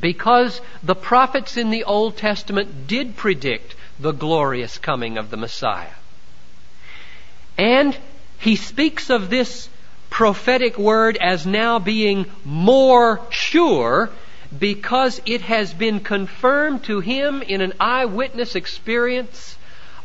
because 0.00 0.60
the 0.82 0.96
prophets 0.96 1.56
in 1.56 1.70
the 1.70 1.84
Old 1.84 2.16
Testament 2.16 2.88
did 2.88 3.16
predict 3.16 3.76
the 4.00 4.10
glorious 4.10 4.78
coming 4.78 5.16
of 5.16 5.30
the 5.30 5.36
Messiah. 5.36 5.94
And 7.56 7.96
he 8.40 8.56
speaks 8.56 9.10
of 9.10 9.30
this 9.30 9.68
prophetic 10.10 10.76
word 10.76 11.18
as 11.20 11.46
now 11.46 11.78
being 11.78 12.26
more 12.44 13.20
sure 13.30 14.10
because 14.58 15.22
it 15.24 15.42
has 15.42 15.72
been 15.72 16.00
confirmed 16.00 16.82
to 16.82 16.98
him 16.98 17.42
in 17.42 17.60
an 17.60 17.74
eyewitness 17.78 18.56
experience 18.56 19.56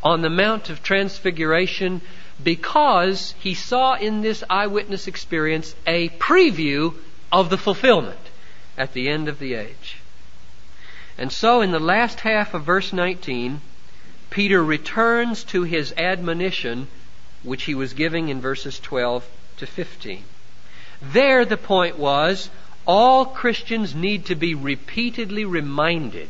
on 0.03 0.21
the 0.21 0.29
Mount 0.29 0.69
of 0.69 0.83
Transfiguration 0.83 2.01
because 2.43 3.33
he 3.39 3.53
saw 3.53 3.95
in 3.95 4.21
this 4.21 4.43
eyewitness 4.49 5.07
experience 5.07 5.75
a 5.85 6.09
preview 6.09 6.93
of 7.31 7.49
the 7.49 7.57
fulfillment 7.57 8.19
at 8.77 8.93
the 8.93 9.09
end 9.09 9.27
of 9.27 9.39
the 9.39 9.55
age. 9.55 9.97
And 11.17 11.31
so 11.31 11.61
in 11.61 11.71
the 11.71 11.79
last 11.79 12.19
half 12.19 12.53
of 12.53 12.63
verse 12.63 12.93
19, 12.93 13.61
Peter 14.29 14.63
returns 14.63 15.43
to 15.45 15.63
his 15.63 15.93
admonition 15.97 16.87
which 17.43 17.63
he 17.63 17.73
was 17.73 17.93
giving 17.93 18.29
in 18.29 18.41
verses 18.41 18.79
12 18.79 19.27
to 19.57 19.65
15. 19.65 20.23
There 21.01 21.45
the 21.45 21.57
point 21.57 21.97
was 21.97 22.49
all 22.85 23.25
Christians 23.25 23.95
need 23.95 24.25
to 24.27 24.35
be 24.35 24.53
repeatedly 24.53 25.45
reminded 25.45 26.29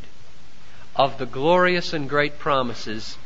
of 0.96 1.18
the 1.18 1.26
glorious 1.26 1.94
and 1.94 2.10
great 2.10 2.40
promises 2.40 3.18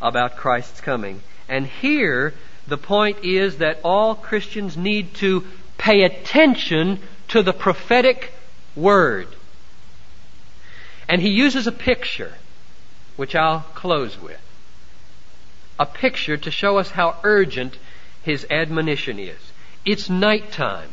about 0.00 0.36
Christ's 0.36 0.80
coming. 0.80 1.22
And 1.48 1.66
here, 1.66 2.34
the 2.66 2.78
point 2.78 3.24
is 3.24 3.58
that 3.58 3.80
all 3.84 4.14
Christians 4.14 4.76
need 4.76 5.14
to 5.16 5.44
pay 5.78 6.02
attention 6.02 7.00
to 7.28 7.42
the 7.42 7.52
prophetic 7.52 8.32
word. 8.74 9.28
And 11.08 11.20
he 11.20 11.30
uses 11.30 11.66
a 11.66 11.72
picture, 11.72 12.34
which 13.16 13.34
I'll 13.34 13.60
close 13.74 14.20
with. 14.20 14.40
A 15.78 15.86
picture 15.86 16.36
to 16.36 16.50
show 16.50 16.78
us 16.78 16.90
how 16.90 17.16
urgent 17.24 17.76
his 18.22 18.46
admonition 18.50 19.18
is. 19.18 19.38
It's 19.84 20.08
nighttime. 20.08 20.90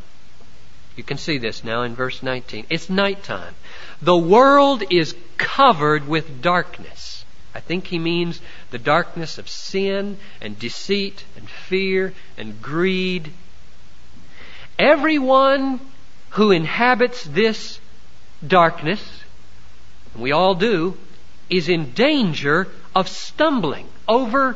You 0.97 1.03
can 1.03 1.17
see 1.17 1.37
this 1.37 1.63
now 1.63 1.83
in 1.83 1.95
verse 1.95 2.21
19. 2.21 2.65
It's 2.69 2.89
nighttime. 2.89 3.55
The 4.01 4.17
world 4.17 4.83
is 4.89 5.15
covered 5.37 6.07
with 6.07 6.41
darkness. 6.41 7.20
I 7.53 7.59
think 7.59 7.87
he 7.87 7.99
means 7.99 8.39
the 8.69 8.77
darkness 8.77 9.37
of 9.37 9.49
sin 9.49 10.17
and 10.39 10.57
deceit 10.57 11.25
and 11.35 11.49
fear 11.49 12.13
and 12.37 12.61
greed. 12.61 13.31
Everyone 14.79 15.79
who 16.31 16.51
inhabits 16.51 17.23
this 17.23 17.79
darkness, 18.45 19.01
we 20.15 20.31
all 20.31 20.55
do, 20.55 20.97
is 21.49 21.67
in 21.67 21.91
danger 21.91 22.69
of 22.95 23.09
stumbling 23.09 23.87
over 24.07 24.55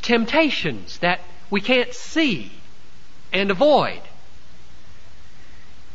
temptations 0.00 0.98
that 0.98 1.20
we 1.50 1.60
can't 1.60 1.92
see 1.94 2.50
and 3.32 3.50
avoid. 3.50 4.00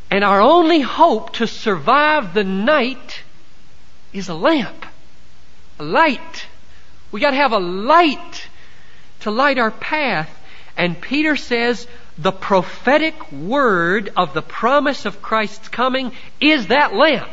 And 0.10 0.24
our 0.24 0.40
only 0.40 0.82
hope 0.82 1.34
to 1.34 1.48
survive 1.48 2.34
the 2.34 2.44
night 2.44 3.24
is 4.14 4.30
a 4.30 4.36
lamp 4.36 4.86
a 5.80 5.84
light. 5.84 6.46
We 7.12 7.22
got 7.22 7.32
to 7.32 7.38
have 7.38 7.54
a 7.54 7.60
light 7.60 8.48
to 9.22 9.32
light 9.32 9.58
our 9.58 9.72
path. 9.72 10.30
And 10.76 11.00
Peter 11.00 11.36
says 11.36 11.88
the 12.18 12.32
prophetic 12.32 13.32
word 13.32 14.12
of 14.16 14.34
the 14.34 14.42
promise 14.42 15.06
of 15.06 15.22
Christ's 15.22 15.70
coming 15.70 16.12
is 16.40 16.68
that 16.68 16.94
lamp. 16.94 17.30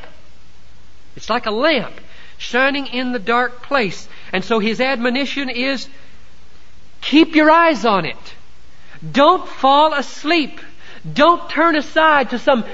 It's 1.16 1.30
like 1.30 1.46
a 1.46 1.50
lamp 1.50 2.00
shining 2.38 2.86
in 2.86 3.12
the 3.12 3.18
dark 3.18 3.62
place. 3.62 4.08
And 4.32 4.44
so 4.44 4.58
his 4.58 4.80
admonition 4.80 5.48
is 5.48 5.88
keep 7.00 7.34
your 7.34 7.50
eyes 7.50 7.84
on 7.84 8.04
it. 8.04 8.34
Don't 9.12 9.46
fall 9.46 9.94
asleep. 9.94 10.60
Don't 11.10 11.48
turn 11.50 11.76
aside 11.76 12.30
to 12.30 12.38
some 12.38 12.64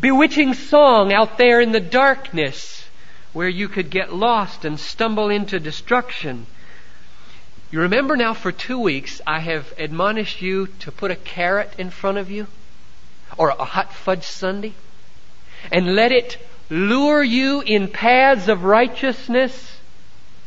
bewitching 0.00 0.54
song 0.54 1.12
out 1.12 1.38
there 1.38 1.60
in 1.60 1.72
the 1.72 1.80
darkness 1.80 2.81
where 3.32 3.48
you 3.48 3.68
could 3.68 3.90
get 3.90 4.12
lost 4.12 4.64
and 4.64 4.78
stumble 4.78 5.30
into 5.30 5.58
destruction. 5.58 6.46
You 7.70 7.80
remember 7.80 8.16
now 8.16 8.34
for 8.34 8.52
two 8.52 8.78
weeks 8.78 9.20
I 9.26 9.40
have 9.40 9.72
admonished 9.78 10.42
you 10.42 10.66
to 10.80 10.92
put 10.92 11.10
a 11.10 11.16
carrot 11.16 11.72
in 11.78 11.90
front 11.90 12.18
of 12.18 12.30
you 12.30 12.46
or 13.38 13.48
a 13.48 13.64
hot 13.64 13.92
fudge 13.92 14.24
sundae 14.24 14.72
and 15.70 15.94
let 15.94 16.12
it 16.12 16.36
lure 16.68 17.22
you 17.22 17.60
in 17.62 17.88
paths 17.88 18.48
of 18.48 18.64
righteousness, 18.64 19.78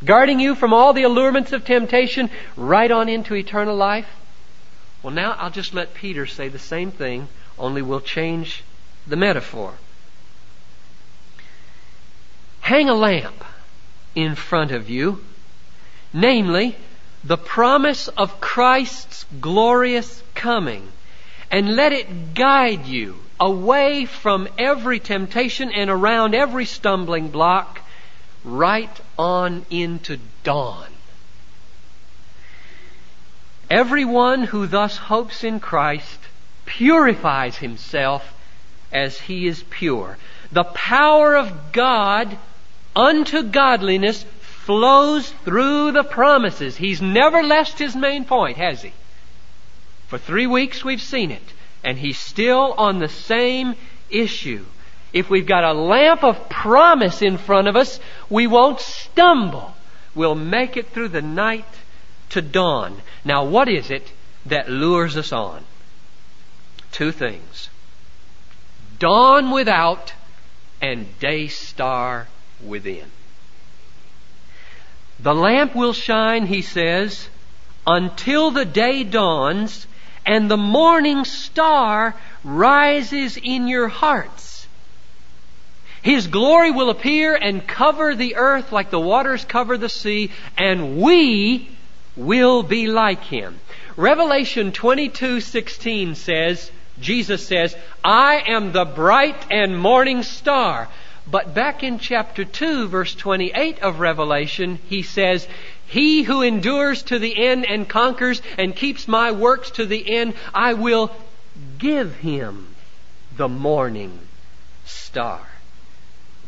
guarding 0.04 0.40
you 0.40 0.56
from 0.56 0.74
all 0.74 0.94
the 0.94 1.04
allurements 1.04 1.52
of 1.52 1.66
temptation 1.66 2.30
right 2.56 2.92
on 2.92 3.10
into 3.10 3.34
eternal 3.34 3.76
life. 3.76 4.08
Well, 5.02 5.14
now 5.14 5.36
I'll 5.40 5.52
just 5.52 5.74
let 5.74 5.94
Peter 5.94 6.26
say 6.26 6.48
the 6.48 6.60
same 6.60 6.92
thing, 6.92 7.28
only 7.58 7.82
we'll 7.82 8.02
change 8.02 8.64
the 9.08 9.16
metaphor. 9.16 9.76
Hang 12.66 12.90
a 12.90 12.96
lamp 12.96 13.46
in 14.16 14.34
front 14.34 14.72
of 14.72 14.90
you, 14.90 15.24
namely, 16.12 16.76
the 17.24 17.38
promise 17.38 18.08
of 18.08 18.42
Christ's 18.42 19.24
glorious 19.40 20.24
coming, 20.34 20.92
and 21.52 21.76
let 21.76 21.94
it 21.94 22.34
guide 22.34 22.88
you 22.88 23.20
away 23.40 24.06
from 24.06 24.48
every 24.58 25.00
temptation 25.00 25.72
and 25.72 25.92
around 25.92 26.34
every 26.34 26.66
stumbling 26.66 27.30
block 27.30 27.82
right 28.44 29.00
on 29.16 29.64
into 29.70 30.18
dawn. 30.44 30.90
Everyone 33.70 34.42
who 34.42 34.66
thus 34.66 34.98
hopes 34.98 35.44
in 35.44 35.60
Christ 35.60 36.20
purifies 36.66 37.58
himself 37.58 38.34
as 38.92 39.20
he 39.20 39.46
is 39.46 39.62
pure. 39.70 40.18
The 40.52 40.64
power 40.64 41.36
of 41.36 41.72
God 41.72 42.40
unto 42.96 43.44
godliness 43.44 44.24
flows 44.40 45.30
through 45.44 45.92
the 45.92 46.04
promises. 46.04 46.76
He's 46.76 47.02
never 47.02 47.44
left 47.44 47.78
his 47.78 47.96
main 47.96 48.26
point, 48.26 48.58
has 48.58 48.82
he? 48.82 48.94
For 50.08 50.18
three 50.18 50.48
weeks 50.48 50.84
we've 50.84 51.02
seen 51.02 51.32
it, 51.32 51.54
and 51.84 51.98
he's 51.98 52.18
still 52.18 52.74
on 52.78 53.00
the 53.00 53.10
same 53.10 53.76
issue. 54.10 54.66
If 55.14 55.30
we've 55.30 55.46
got 55.46 55.64
a 55.64 55.74
lamp 55.74 56.24
of 56.24 56.50
promise 56.50 57.22
in 57.22 57.38
front 57.38 57.68
of 57.68 57.76
us, 57.76 58.00
we 58.30 58.48
won't 58.48 58.80
stumble. 58.80 59.74
We'll 60.14 60.36
make 60.36 60.78
it 60.78 60.90
through 60.90 61.10
the 61.10 61.22
night 61.22 61.66
to 62.30 62.42
dawn. 62.42 63.02
Now, 63.24 63.46
what 63.46 63.70
is 63.70 63.92
it 63.92 64.12
that 64.46 64.70
lures 64.70 65.18
us 65.18 65.32
on? 65.32 65.64
Two 66.92 67.12
things 67.12 67.70
dawn 68.98 69.52
without 69.52 70.14
and 70.82 71.20
day 71.20 71.48
star 71.48 72.28
within. 72.64 73.06
The 75.20 75.34
lamp 75.34 75.76
will 75.76 75.94
shine, 75.94 76.46
he 76.46 76.62
says, 76.62 77.30
until 77.88 78.52
the 78.52 78.66
day 78.66 79.04
dawns 79.04 79.88
and 80.26 80.50
the 80.50 80.58
morning 80.58 81.24
star 81.24 82.16
rises 82.44 83.38
in 83.38 83.68
your 83.68 83.88
hearts. 83.88 84.68
His 86.02 86.28
glory 86.28 86.72
will 86.72 86.90
appear 86.90 87.36
and 87.36 87.66
cover 87.66 88.14
the 88.14 88.36
earth 88.36 88.72
like 88.72 88.92
the 88.92 89.00
waters 89.00 89.44
cover 89.46 89.78
the 89.78 89.90
sea, 89.90 90.32
and 90.58 90.98
we 90.98 91.70
will 92.16 92.62
be 92.62 92.88
like 92.88 93.24
him. 93.24 93.60
Revelation 93.98 94.72
22:16 94.72 96.16
says, 96.16 96.72
Jesus 97.02 97.48
says, 97.48 97.76
"I 98.04 98.44
am 98.48 98.72
the 98.72 98.86
bright 98.86 99.46
and 99.50 99.80
morning 99.80 100.22
star." 100.24 100.90
But 101.30 101.56
back 101.56 101.84
in 101.84 102.00
chapter 102.00 102.46
2, 102.46 102.88
verse 102.88 103.16
28 103.16 103.80
of 103.80 104.00
Revelation, 104.00 104.80
he 104.88 105.02
says, 105.02 105.48
He 105.88 106.24
who 106.24 106.44
endures 106.44 107.02
to 107.04 107.18
the 107.18 107.46
end 107.48 107.66
and 107.66 107.90
conquers 107.90 108.42
and 108.58 108.76
keeps 108.76 109.08
my 109.08 109.32
works 109.32 109.72
to 109.72 109.86
the 109.86 110.18
end, 110.18 110.36
I 110.54 110.74
will 110.74 111.12
give 111.80 112.16
him 112.18 112.76
the 113.36 113.50
morning 113.50 114.20
star. 114.86 115.42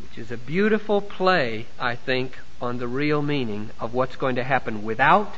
Which 0.01 0.19
is 0.19 0.31
a 0.31 0.37
beautiful 0.37 1.01
play, 1.01 1.65
I 1.79 1.95
think, 1.95 2.37
on 2.61 2.77
the 2.77 2.87
real 2.87 3.21
meaning 3.21 3.71
of 3.79 3.93
what's 3.93 4.15
going 4.15 4.35
to 4.35 4.43
happen 4.43 4.83
without 4.83 5.33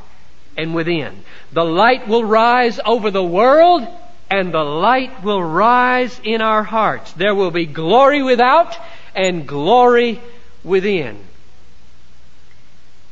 and 0.58 0.76
within. 0.76 1.24
The 1.54 1.64
light 1.64 2.08
will 2.08 2.26
rise 2.26 2.80
over 2.86 3.10
the 3.10 3.24
world 3.24 3.88
and 4.30 4.54
the 4.54 4.64
light 4.64 5.24
will 5.24 5.44
rise 5.44 6.20
in 6.24 6.42
our 6.42 6.64
hearts. 6.64 7.14
There 7.14 7.34
will 7.34 7.52
be 7.52 7.66
glory 7.66 8.22
without 8.22 8.78
and 9.20 9.46
glory 9.46 10.22
within. 10.64 11.20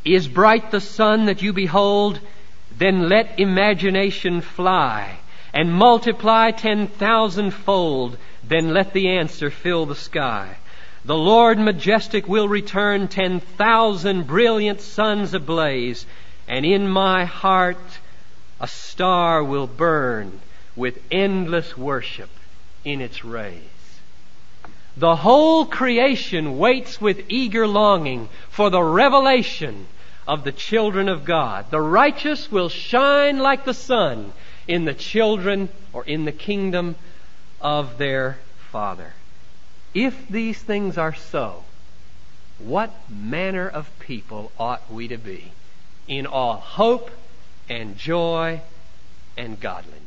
Is 0.06 0.26
bright 0.26 0.72
the 0.72 0.80
sun 0.80 1.26
that 1.26 1.42
you 1.42 1.52
behold? 1.52 2.22
Then 2.78 3.10
let 3.10 3.42
imagination 3.42 4.40
fly 4.40 5.18
and 5.54 5.74
multiply 5.74 6.52
ten 6.52 6.88
thousand 6.88 7.52
fold. 7.52 8.18
Then 8.42 8.74
let 8.74 8.94
the 8.94 9.10
answer 9.18 9.50
fill 9.50 9.86
the 9.86 9.96
sky. 9.96 10.56
The 11.04 11.18
Lord 11.18 11.60
majestic 11.60 12.26
will 12.26 12.48
return 12.48 13.10
ten 13.10 13.42
thousand 13.42 14.28
brilliant 14.28 14.80
suns 14.80 15.34
ablaze, 15.34 16.06
and 16.48 16.66
in 16.66 16.88
my 16.88 17.26
heart 17.26 18.00
a 18.62 18.68
star 18.68 19.44
will 19.44 19.68
burn 19.68 20.40
with 20.74 21.00
endless 21.12 21.78
worship 21.78 22.30
in 22.86 23.02
its 23.02 23.26
rays. 23.26 23.77
The 24.98 25.16
whole 25.16 25.68
creation 25.68 26.58
waits 26.58 27.00
with 27.00 27.26
eager 27.30 27.68
longing 27.68 28.30
for 28.50 28.72
the 28.72 28.82
revelation 28.82 29.86
of 30.28 30.44
the 30.44 30.52
children 30.52 31.08
of 31.08 31.24
God. 31.24 31.70
The 31.70 31.80
righteous 31.80 32.52
will 32.52 32.70
shine 32.70 33.38
like 33.38 33.64
the 33.64 33.76
sun 33.76 34.34
in 34.68 34.86
the 34.86 34.96
children 34.96 35.70
or 35.94 36.04
in 36.04 36.26
the 36.26 36.32
kingdom 36.32 36.96
of 37.62 38.00
their 38.00 38.40
Father. 38.72 39.14
If 39.94 40.28
these 40.30 40.60
things 40.60 40.98
are 40.98 41.14
so, 41.14 41.64
what 42.58 42.92
manner 43.08 43.70
of 43.70 44.00
people 44.00 44.52
ought 44.58 44.92
we 44.92 45.08
to 45.10 45.18
be 45.18 45.52
in 46.08 46.26
all 46.26 46.58
hope 46.58 47.12
and 47.70 47.98
joy 47.98 48.62
and 49.38 49.60
godliness? 49.60 50.07